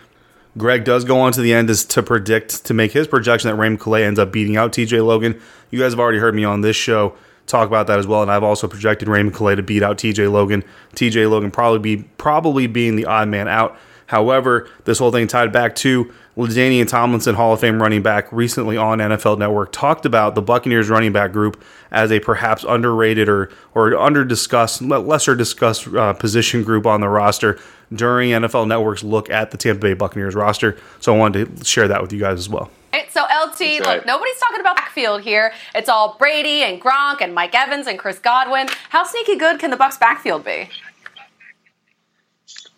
Greg 0.57 0.85
does 0.85 1.05
go 1.05 1.21
on 1.21 1.33
to 1.33 1.40
the 1.40 1.53
end 1.53 1.69
is 1.69 1.85
to 1.85 2.03
predict 2.03 2.64
to 2.64 2.75
make 2.75 2.92
his 2.92 3.07
projection 3.07 3.51
that 3.51 3.57
Raymond 3.57 3.81
Calais 3.81 4.05
ends 4.05 4.19
up 4.19 4.33
beating 4.33 4.57
out 4.57 4.73
TJ 4.73 5.05
Logan. 5.05 5.40
You 5.71 5.79
guys 5.79 5.92
have 5.92 6.01
already 6.01 6.19
heard 6.19 6.35
me 6.35 6.45
on 6.45 6.62
this 6.62 6.77
show 6.77 7.14
talk 7.47 7.69
about 7.69 7.87
that 7.87 7.99
as 7.99 8.07
well, 8.07 8.23
and 8.23 8.31
I've 8.31 8.42
also 8.42 8.66
projected 8.66 9.09
Raymond 9.09 9.35
Calais 9.35 9.57
to 9.57 9.62
beat 9.62 9.83
out 9.83 9.99
TJ 9.99 10.31
Logan. 10.31 10.64
TJ 10.95 11.31
Logan 11.31 11.51
probably 11.51 11.79
be 11.79 12.05
probably 12.19 12.66
being 12.66 12.97
the 12.97 13.05
odd 13.05 13.29
man 13.29 13.49
out. 13.49 13.79
However, 14.07 14.69
this 14.85 14.99
whole 14.99 15.11
thing 15.11 15.27
tied 15.27 15.53
back 15.53 15.75
to 15.77 16.12
LaDainian 16.37 16.87
Tomlinson, 16.87 17.35
Hall 17.35 17.55
of 17.55 17.61
Fame 17.61 17.81
running 17.81 18.03
back, 18.03 18.31
recently 18.31 18.77
on 18.77 18.99
NFL 18.99 19.38
Network, 19.38 19.72
talked 19.72 20.05
about 20.05 20.35
the 20.35 20.42
Buccaneers 20.42 20.90
running 20.90 21.12
back 21.12 21.33
group 21.33 21.62
as 21.90 22.12
a 22.12 22.20
perhaps 22.20 22.62
underrated 22.68 23.29
or 23.29 23.51
or 23.75 23.96
under 23.96 24.22
discussed, 24.25 24.83
lesser 24.83 25.35
discussed 25.35 25.88
uh, 25.88 26.12
position 26.12 26.62
group 26.62 26.87
on 26.87 27.01
the 27.01 27.09
roster 27.09 27.59
during 27.92 28.31
NFL 28.31 28.66
Network's 28.66 29.03
look 29.03 29.31
at 29.31 29.51
the 29.51 29.57
Tampa 29.57 29.81
Bay 29.81 29.94
Buccaneers 29.94 30.35
roster. 30.35 30.77
So 31.01 31.14
I 31.14 31.18
wanted 31.18 31.57
to 31.57 31.64
share 31.64 31.88
that 31.88 32.03
with 32.03 32.12
you 32.12 32.20
guys 32.20 32.38
as 32.38 32.49
well. 32.51 32.70
so 33.11 33.22
LT, 33.22 33.61
right. 33.61 33.81
look, 33.81 34.07
nobody's 34.07 34.38
talking 34.38 34.61
about 34.61 34.77
backfield 34.77 35.22
here. 35.22 35.53
It's 35.75 35.88
all 35.88 36.16
Brady 36.18 36.62
and 36.62 36.81
Gronk 36.81 37.22
and 37.22 37.35
Mike 37.35 37.55
Evans 37.55 37.87
and 37.87 37.99
Chris 37.99 38.18
Godwin. 38.18 38.68
How 38.90 39.05
sneaky 39.05 39.37
good 39.37 39.59
can 39.59 39.70
the 39.70 39.77
Bucs 39.77 39.99
backfield 39.99 40.44
be? 40.44 40.68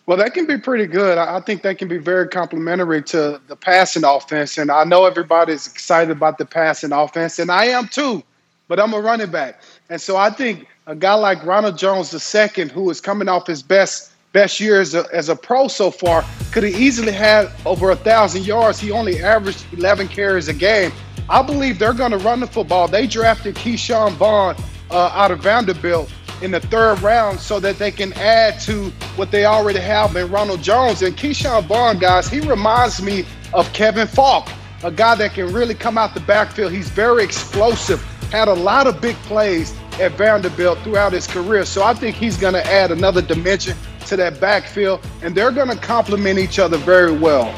Well, 0.08 0.16
that 0.16 0.32
can 0.32 0.46
be 0.46 0.56
pretty 0.56 0.86
good. 0.86 1.18
I 1.18 1.38
think 1.40 1.60
that 1.64 1.76
can 1.76 1.86
be 1.86 1.98
very 1.98 2.28
complementary 2.28 3.02
to 3.02 3.38
the 3.46 3.54
passing 3.54 4.04
offense. 4.04 4.56
And 4.56 4.70
I 4.70 4.84
know 4.84 5.04
everybody's 5.04 5.66
excited 5.66 6.10
about 6.10 6.38
the 6.38 6.46
passing 6.46 6.92
offense, 6.92 7.38
and 7.38 7.50
I 7.50 7.66
am 7.66 7.88
too, 7.88 8.22
but 8.68 8.80
I'm 8.80 8.94
a 8.94 9.00
running 9.02 9.30
back. 9.30 9.60
And 9.90 10.00
so 10.00 10.16
I 10.16 10.30
think 10.30 10.66
a 10.86 10.96
guy 10.96 11.12
like 11.12 11.44
Ronald 11.44 11.76
Jones 11.76 12.14
II, 12.14 12.68
who 12.68 12.88
is 12.88 13.02
coming 13.02 13.28
off 13.28 13.46
his 13.46 13.62
best 13.62 14.12
best 14.32 14.60
year 14.60 14.80
as 14.80 14.94
a, 14.94 15.04
as 15.12 15.28
a 15.28 15.36
pro 15.36 15.68
so 15.68 15.90
far, 15.90 16.24
could 16.52 16.62
have 16.62 16.72
easily 16.72 17.12
had 17.12 17.50
over 17.66 17.90
a 17.90 17.96
thousand 17.96 18.46
yards. 18.46 18.80
He 18.80 18.90
only 18.90 19.22
averaged 19.22 19.66
11 19.74 20.08
carries 20.08 20.48
a 20.48 20.54
game. 20.54 20.90
I 21.28 21.42
believe 21.42 21.78
they're 21.78 21.92
going 21.92 22.12
to 22.12 22.18
run 22.18 22.40
the 22.40 22.46
football. 22.46 22.88
They 22.88 23.06
drafted 23.06 23.56
Ke'Shawn 23.56 24.12
Vaughn 24.12 24.56
uh, 24.90 25.10
out 25.12 25.30
of 25.30 25.40
Vanderbilt 25.40 26.10
in 26.42 26.50
the 26.50 26.60
third 26.60 27.00
round 27.02 27.40
so 27.40 27.58
that 27.60 27.78
they 27.78 27.90
can 27.90 28.12
add 28.14 28.60
to 28.60 28.90
what 29.16 29.30
they 29.30 29.44
already 29.44 29.80
have 29.80 30.14
in 30.16 30.30
Ronald 30.30 30.62
Jones. 30.62 31.02
And 31.02 31.16
Ke'Shawn 31.16 31.64
Vaughn, 31.64 31.98
guys, 31.98 32.28
he 32.28 32.40
reminds 32.40 33.02
me 33.02 33.24
of 33.52 33.72
Kevin 33.72 34.06
Faulk, 34.06 34.48
a 34.84 34.90
guy 34.90 35.14
that 35.16 35.34
can 35.34 35.52
really 35.52 35.74
come 35.74 35.98
out 35.98 36.14
the 36.14 36.20
backfield. 36.20 36.72
He's 36.72 36.88
very 36.88 37.24
explosive, 37.24 38.02
had 38.30 38.48
a 38.48 38.54
lot 38.54 38.86
of 38.86 39.00
big 39.00 39.16
plays 39.16 39.74
at 40.00 40.12
Vanderbilt 40.12 40.78
throughout 40.80 41.12
his 41.12 41.26
career. 41.26 41.64
So 41.64 41.82
I 41.82 41.94
think 41.94 42.16
he's 42.16 42.36
going 42.36 42.54
to 42.54 42.64
add 42.66 42.90
another 42.90 43.22
dimension 43.22 43.76
to 44.06 44.16
that 44.16 44.40
backfield, 44.40 45.04
and 45.22 45.34
they're 45.34 45.50
going 45.50 45.68
to 45.68 45.76
complement 45.76 46.38
each 46.38 46.58
other 46.58 46.76
very 46.78 47.16
well. 47.16 47.52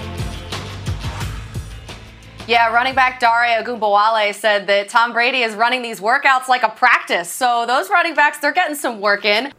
Yeah, 2.51 2.73
running 2.73 2.97
back 2.97 3.21
Dare 3.21 3.63
Ogunbowale 3.63 4.35
said 4.35 4.67
that 4.67 4.89
Tom 4.89 5.13
Brady 5.13 5.43
is 5.43 5.55
running 5.55 5.83
these 5.83 6.01
workouts 6.01 6.49
like 6.49 6.65
a 6.65 6.69
practice. 6.69 7.31
So 7.31 7.65
those 7.65 7.89
running 7.89 8.15
backs, 8.15 8.41
they're 8.41 8.53
getting 8.53 8.75
some 8.75 9.01
work 9.01 9.25
in. 9.25 9.53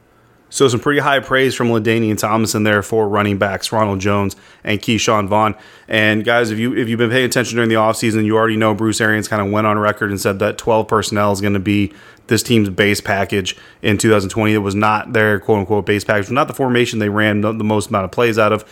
So 0.49 0.67
some 0.67 0.82
pretty 0.82 0.99
high 0.99 1.21
praise 1.21 1.56
from 1.56 1.69
LaDainian 1.69 2.17
Tomlinson 2.17 2.63
there 2.63 2.84
for 2.84 3.08
running 3.08 3.38
backs 3.38 3.71
Ronald 3.71 4.01
Jones 4.01 4.36
and 4.65 4.77
Ke'Shawn 4.82 5.30
Vaughn. 5.30 5.56
And 5.88 6.25
guys, 6.25 6.51
if 6.51 6.60
you 6.60 6.75
if 6.75 6.89
you've 6.89 6.97
been 6.97 7.10
paying 7.10 7.23
attention 7.23 7.56
during 7.56 7.69
the 7.69 7.75
offseason, 7.75 8.25
you 8.25 8.36
already 8.36 8.58
know 8.58 8.75
Bruce 8.75 8.99
Arians 8.99 9.30
kind 9.30 9.41
of 9.41 9.49
went 9.54 9.67
on 9.67 9.80
record 9.80 10.10
and 10.10 10.19
said 10.19 10.39
that 10.39 10.58
12 10.58 10.89
personnel 10.89 11.32
is 11.32 11.39
going 11.39 11.54
to 11.54 11.62
be 11.62 11.93
this 12.27 12.43
team's 12.43 12.67
base 12.67 12.99
package 12.99 13.56
in 13.82 13.97
2020. 13.97 14.54
It 14.54 14.58
was 14.58 14.75
not 14.75 15.13
their 15.13 15.39
quote 15.39 15.60
unquote 15.60 15.86
base 15.86 16.04
package, 16.04 16.30
not 16.30 16.49
the 16.49 16.54
formation 16.54 16.99
they 16.99 17.08
ran 17.08 17.39
the 17.39 17.54
most 17.54 17.88
amount 17.88 18.04
of 18.04 18.12
plays 18.12 18.38
out 18.38 18.51
of. 18.51 18.65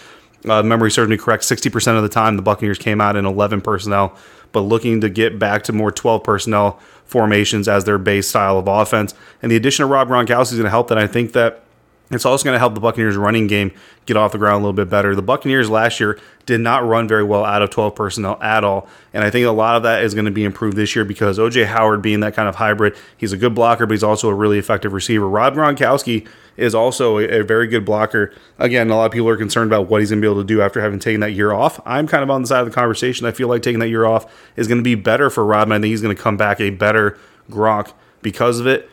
Uh, 0.47 0.63
memory 0.63 0.91
serves 0.91 1.10
me 1.10 1.17
correct. 1.17 1.43
60% 1.43 1.97
of 1.97 2.04
the 2.04 2.10
time, 2.10 2.38
the 2.38 2.41
Buccaneers 2.41 2.78
came 2.78 3.02
out 3.02 3.15
in 3.15 3.25
11 3.25 3.62
personnel, 3.62 4.15
but 4.52 4.62
looking 4.62 5.02
to 5.02 5.10
get 5.10 5.38
back 5.38 5.63
to 5.63 5.73
more 5.73 5.91
12 5.91 6.23
personnel 6.23 6.80
formations 7.06 7.67
as 7.67 7.84
their 7.84 7.97
base 7.97 8.30
style 8.30 8.58
of 8.58 8.67
offense. 8.67 9.13
And 9.41 9.52
the 9.52 9.56
addition 9.56 9.84
of 9.84 9.89
Rob 9.89 10.08
Gronkowski 10.08 10.52
is 10.54 10.58
going 10.58 10.63
to 10.63 10.69
help 10.69 10.88
that. 10.89 10.97
I 10.97 11.08
think 11.08 11.34
that 11.34 11.63
it's 12.12 12.25
also 12.25 12.43
going 12.43 12.56
to 12.56 12.60
help 12.60 12.73
the 12.73 12.80
Buccaneers 12.80 13.15
running 13.17 13.47
game 13.47 13.71
get 14.06 14.17
off 14.17 14.32
the 14.32 14.38
ground 14.39 14.56
a 14.56 14.58
little 14.58 14.73
bit 14.73 14.89
better. 14.89 15.15
The 15.15 15.21
Buccaneers 15.21 15.69
last 15.69 15.99
year 15.99 16.19
did 16.47 16.60
not 16.60 16.84
run 16.84 17.08
very 17.08 17.23
well 17.23 17.45
out 17.45 17.62
of 17.62 17.69
12 17.69 17.93
personnel 17.93 18.41
at 18.41 18.63
all. 18.63 18.88
And 19.13 19.23
I 19.23 19.30
think 19.30 19.45
a 19.45 19.52
lot 19.52 19.75
of 19.75 19.84
that 19.84 20.04
is 20.04 20.15
going 20.15 20.25
to 20.25 20.32
be 20.32 20.43
improved 20.43 20.75
this 20.75 20.95
year 20.95 21.06
because 21.06 21.38
OJ 21.38 21.67
Howard 21.67 22.02
being 22.02 22.21
that 22.21 22.34
kind 22.34 22.49
of 22.49 22.56
hybrid, 22.56 22.95
he's 23.17 23.32
a 23.32 23.38
good 23.38 23.54
blocker, 23.54 23.86
but 23.86 23.93
he's 23.93 24.04
also 24.04 24.30
a 24.30 24.34
really 24.34 24.58
effective 24.58 24.93
receiver. 24.93 25.30
Rob 25.30 25.54
Gronkowski 25.54 26.28
is 26.60 26.76
also 26.76 27.17
a, 27.17 27.39
a 27.39 27.43
very 27.43 27.67
good 27.67 27.86
blocker. 27.86 28.34
Again, 28.58 28.89
a 28.89 28.95
lot 28.95 29.06
of 29.06 29.12
people 29.12 29.30
are 29.30 29.38
concerned 29.38 29.72
about 29.72 29.88
what 29.88 30.02
he's 30.02 30.10
going 30.10 30.22
to 30.22 30.26
be 30.26 30.32
able 30.32 30.41
to 30.41 30.48
do 30.48 30.62
after 30.62 30.82
having 30.82 31.00
taken 31.00 31.22
that 31.22 31.32
year 31.32 31.54
off. 31.54 31.80
I'm 31.86 32.08
kind 32.08 32.24
of 32.24 32.30
on 32.30 32.41
the 32.41 32.48
side 32.48 32.62
of 32.62 32.67
the 32.67 32.74
conversation. 32.74 33.26
I 33.26 33.32
feel 33.32 33.48
like 33.48 33.62
taking 33.62 33.80
that 33.80 33.89
year 33.89 34.06
off 34.06 34.32
is 34.56 34.67
going 34.67 34.80
to 34.80 34.84
be 34.84 34.95
better 34.95 35.30
for 35.30 35.45
Rob, 35.45 35.67
and 35.67 35.74
I 35.74 35.78
think 35.78 35.91
he's 35.91 36.02
going 36.02 36.15
to 36.15 36.22
come 36.22 36.38
back 36.38 36.60
a 36.60 36.69
better 36.69 37.17
Gronk 37.50 37.93
because 38.22 38.60
of 38.60 38.67
it 38.67 38.89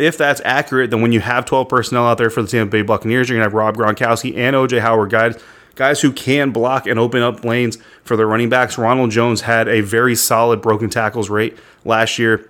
if 0.00 0.16
that's 0.16 0.40
accurate, 0.44 0.90
then 0.90 1.02
when 1.02 1.12
you 1.12 1.20
have 1.20 1.44
12 1.44 1.68
personnel 1.68 2.06
out 2.06 2.18
there 2.18 2.30
for 2.30 2.42
the 2.42 2.48
Tampa 2.48 2.70
Bay 2.70 2.82
Buccaneers, 2.82 3.28
you're 3.28 3.38
going 3.38 3.48
to 3.48 3.50
have 3.50 3.54
Rob 3.54 3.76
Gronkowski 3.76 4.36
and 4.36 4.56
OJ 4.56 4.80
Howard, 4.80 5.10
guys, 5.10 5.38
guys 5.74 6.00
who 6.00 6.10
can 6.10 6.50
block 6.50 6.86
and 6.86 6.98
open 6.98 7.22
up 7.22 7.44
lanes 7.44 7.76
for 8.02 8.16
their 8.16 8.26
running 8.26 8.48
backs. 8.48 8.78
Ronald 8.78 9.10
Jones 9.10 9.42
had 9.42 9.68
a 9.68 9.82
very 9.82 10.14
solid 10.14 10.62
broken 10.62 10.88
tackles 10.88 11.28
rate 11.28 11.56
last 11.84 12.18
year 12.18 12.49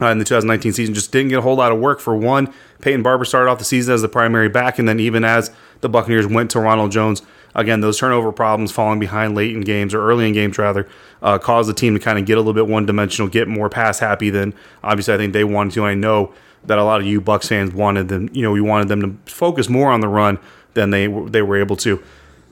uh, 0.00 0.06
in 0.06 0.18
the 0.18 0.24
2019 0.24 0.72
season. 0.72 0.94
Just 0.94 1.12
didn't 1.12 1.28
get 1.28 1.38
a 1.38 1.42
whole 1.42 1.56
lot 1.56 1.72
of 1.72 1.78
work. 1.78 2.00
For 2.00 2.16
one, 2.16 2.52
Peyton 2.80 3.02
Barber 3.02 3.24
started 3.24 3.50
off 3.50 3.58
the 3.58 3.64
season 3.64 3.94
as 3.94 4.02
the 4.02 4.08
primary 4.08 4.48
back, 4.48 4.78
and 4.78 4.88
then 4.88 5.00
even 5.00 5.24
as 5.24 5.50
the 5.80 5.88
Buccaneers 5.88 6.26
went 6.26 6.50
to 6.52 6.60
Ronald 6.60 6.92
Jones, 6.92 7.22
again, 7.54 7.80
those 7.80 7.98
turnover 7.98 8.32
problems, 8.32 8.72
falling 8.72 8.98
behind 8.98 9.34
late 9.34 9.54
in 9.54 9.62
games 9.62 9.94
or 9.94 10.02
early 10.08 10.26
in 10.26 10.32
games 10.32 10.58
rather, 10.58 10.88
uh, 11.22 11.38
caused 11.38 11.68
the 11.68 11.74
team 11.74 11.94
to 11.94 12.00
kind 12.00 12.18
of 12.18 12.26
get 12.26 12.34
a 12.34 12.40
little 12.40 12.52
bit 12.52 12.66
one 12.66 12.86
dimensional, 12.86 13.28
get 13.28 13.48
more 13.48 13.68
pass 13.68 13.98
happy 13.98 14.30
than 14.30 14.54
obviously 14.84 15.14
I 15.14 15.16
think 15.16 15.32
they 15.32 15.44
wanted 15.44 15.74
to. 15.74 15.84
I 15.84 15.94
know 15.94 16.32
that 16.64 16.78
a 16.78 16.84
lot 16.84 17.00
of 17.00 17.06
you 17.06 17.20
Bucs 17.20 17.48
fans 17.48 17.72
wanted 17.72 18.08
them. 18.08 18.28
You 18.32 18.42
know, 18.42 18.52
we 18.52 18.60
wanted 18.60 18.88
them 18.88 19.00
to 19.00 19.32
focus 19.32 19.68
more 19.68 19.90
on 19.90 20.00
the 20.00 20.08
run 20.08 20.38
than 20.74 20.90
they 20.90 21.06
they 21.06 21.42
were 21.42 21.56
able 21.56 21.76
to. 21.76 22.02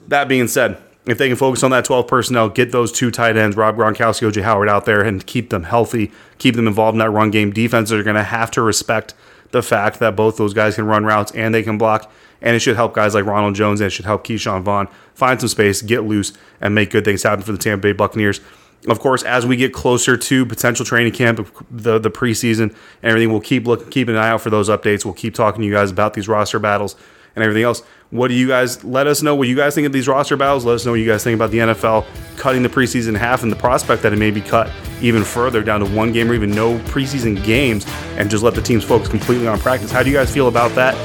That 0.07 0.27
being 0.27 0.47
said, 0.47 0.81
if 1.07 1.17
they 1.17 1.27
can 1.27 1.37
focus 1.37 1.63
on 1.63 1.71
that 1.71 1.85
12 1.85 2.07
personnel, 2.07 2.49
get 2.49 2.71
those 2.71 2.91
two 2.91 3.11
tight 3.11 3.37
ends, 3.37 3.55
Rob 3.55 3.77
Gronkowski, 3.77 4.29
OJ 4.29 4.41
Howard 4.41 4.69
out 4.69 4.85
there, 4.85 5.01
and 5.01 5.25
keep 5.25 5.49
them 5.49 5.63
healthy, 5.63 6.11
keep 6.39 6.55
them 6.55 6.67
involved 6.67 6.95
in 6.95 6.99
that 6.99 7.11
run 7.11 7.31
game. 7.31 7.51
Defenses 7.51 7.93
are 7.93 8.03
going 8.03 8.15
to 8.15 8.23
have 8.23 8.49
to 8.51 8.61
respect 8.61 9.13
the 9.51 9.61
fact 9.61 9.99
that 9.99 10.15
both 10.15 10.37
those 10.37 10.53
guys 10.53 10.75
can 10.75 10.85
run 10.85 11.05
routes 11.05 11.31
and 11.33 11.53
they 11.53 11.63
can 11.63 11.77
block. 11.77 12.11
And 12.41 12.55
it 12.55 12.59
should 12.59 12.75
help 12.75 12.93
guys 12.93 13.13
like 13.13 13.25
Ronald 13.25 13.55
Jones 13.55 13.79
and 13.81 13.87
it 13.87 13.91
should 13.91 14.05
help 14.05 14.25
Ke'Shawn 14.25 14.63
Vaughn 14.63 14.87
find 15.13 15.39
some 15.39 15.47
space, 15.47 15.81
get 15.81 16.03
loose, 16.03 16.33
and 16.59 16.75
make 16.75 16.89
good 16.91 17.05
things 17.05 17.23
happen 17.23 17.43
for 17.43 17.51
the 17.51 17.57
Tampa 17.57 17.83
Bay 17.83 17.91
Buccaneers. 17.93 18.41
Of 18.87 18.99
course, 18.99 19.23
as 19.23 19.45
we 19.45 19.55
get 19.55 19.73
closer 19.73 20.17
to 20.17 20.45
potential 20.45 20.85
training 20.85 21.13
camp, 21.13 21.47
the 21.71 21.97
the 21.97 22.11
preseason, 22.11 22.63
and 22.63 22.75
everything, 23.03 23.31
we'll 23.31 23.41
keep 23.41 23.65
looking, 23.65 23.89
keep 23.89 24.09
an 24.09 24.15
eye 24.15 24.29
out 24.29 24.41
for 24.41 24.51
those 24.51 24.69
updates. 24.69 25.03
We'll 25.03 25.15
keep 25.15 25.33
talking 25.33 25.61
to 25.61 25.65
you 25.65 25.73
guys 25.73 25.89
about 25.89 26.13
these 26.13 26.27
roster 26.27 26.59
battles 26.59 26.95
and 27.35 27.43
everything 27.43 27.63
else. 27.63 27.81
What 28.11 28.27
do 28.27 28.33
you 28.33 28.47
guys 28.47 28.83
let 28.83 29.07
us 29.07 29.21
know 29.21 29.35
what 29.35 29.47
you 29.47 29.55
guys 29.55 29.75
think 29.75 29.87
of 29.87 29.93
these 29.93 30.07
roster 30.07 30.37
battles? 30.37 30.63
Let 30.63 30.75
us 30.75 30.85
know 30.85 30.91
what 30.91 30.99
you 30.99 31.07
guys 31.07 31.23
think 31.23 31.35
about 31.35 31.51
the 31.51 31.57
NFL 31.57 32.05
cutting 32.37 32.63
the 32.63 32.69
preseason 32.69 33.09
in 33.09 33.15
half 33.15 33.43
and 33.43 33.51
the 33.51 33.55
prospect 33.55 34.03
that 34.03 34.13
it 34.13 34.17
may 34.17 34.31
be 34.31 34.41
cut 34.41 34.71
even 35.01 35.23
further 35.23 35.63
down 35.63 35.79
to 35.79 35.85
one 35.87 36.11
game 36.11 36.29
or 36.29 36.33
even 36.33 36.51
no 36.51 36.77
preseason 36.79 37.43
games 37.43 37.85
and 38.17 38.29
just 38.29 38.43
let 38.43 38.53
the 38.53 38.61
teams 38.61 38.83
focus 38.83 39.07
completely 39.07 39.47
on 39.47 39.59
practice. 39.59 39.91
How 39.91 40.03
do 40.03 40.09
you 40.09 40.15
guys 40.15 40.31
feel 40.31 40.47
about 40.47 40.71
that? 40.75 40.95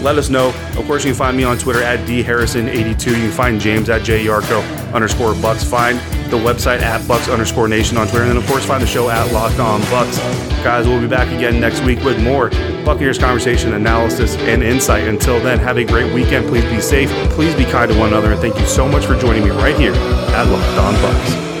Let 0.00 0.16
us 0.16 0.28
know. 0.28 0.48
Of 0.76 0.86
course, 0.86 1.04
you 1.04 1.10
can 1.10 1.18
find 1.18 1.36
me 1.36 1.44
on 1.44 1.58
Twitter 1.58 1.82
at 1.82 2.00
dharrison82. 2.08 3.06
You 3.06 3.12
can 3.12 3.30
find 3.30 3.60
James 3.60 3.88
at 3.88 4.02
jyarko 4.02 4.92
underscore 4.92 5.34
bucks. 5.34 5.64
Find 5.64 5.98
the 6.30 6.38
website 6.38 6.80
at 6.80 7.00
bucs 7.02 7.30
underscore 7.32 7.68
nation 7.68 7.96
on 7.96 8.06
Twitter. 8.08 8.22
And 8.22 8.30
then, 8.30 8.36
of 8.38 8.46
course, 8.46 8.64
find 8.64 8.82
the 8.82 8.86
show 8.86 9.10
at 9.10 9.32
locked 9.32 9.60
on 9.60 9.80
bucs. 9.82 10.18
Guys, 10.64 10.86
we'll 10.86 11.00
be 11.00 11.08
back 11.08 11.28
again 11.28 11.60
next 11.60 11.82
week 11.82 12.02
with 12.04 12.22
more 12.22 12.50
Buccaneers 12.84 13.18
conversation, 13.18 13.74
analysis, 13.74 14.36
and 14.38 14.62
insight. 14.62 15.06
Until 15.06 15.40
then, 15.40 15.58
have 15.58 15.76
a 15.76 15.84
great 15.84 16.12
weekend. 16.12 16.48
Please 16.48 16.64
be 16.64 16.80
safe. 16.80 17.10
Please 17.30 17.54
be 17.54 17.64
kind 17.64 17.90
to 17.92 17.98
one 17.98 18.08
another. 18.08 18.32
And 18.32 18.40
thank 18.40 18.58
you 18.58 18.66
so 18.66 18.88
much 18.88 19.04
for 19.06 19.16
joining 19.16 19.44
me 19.44 19.50
right 19.50 19.76
here 19.76 19.94
at 19.94 20.44
Locked 20.48 20.78
On 20.78 20.94
Bucs. 20.94 21.51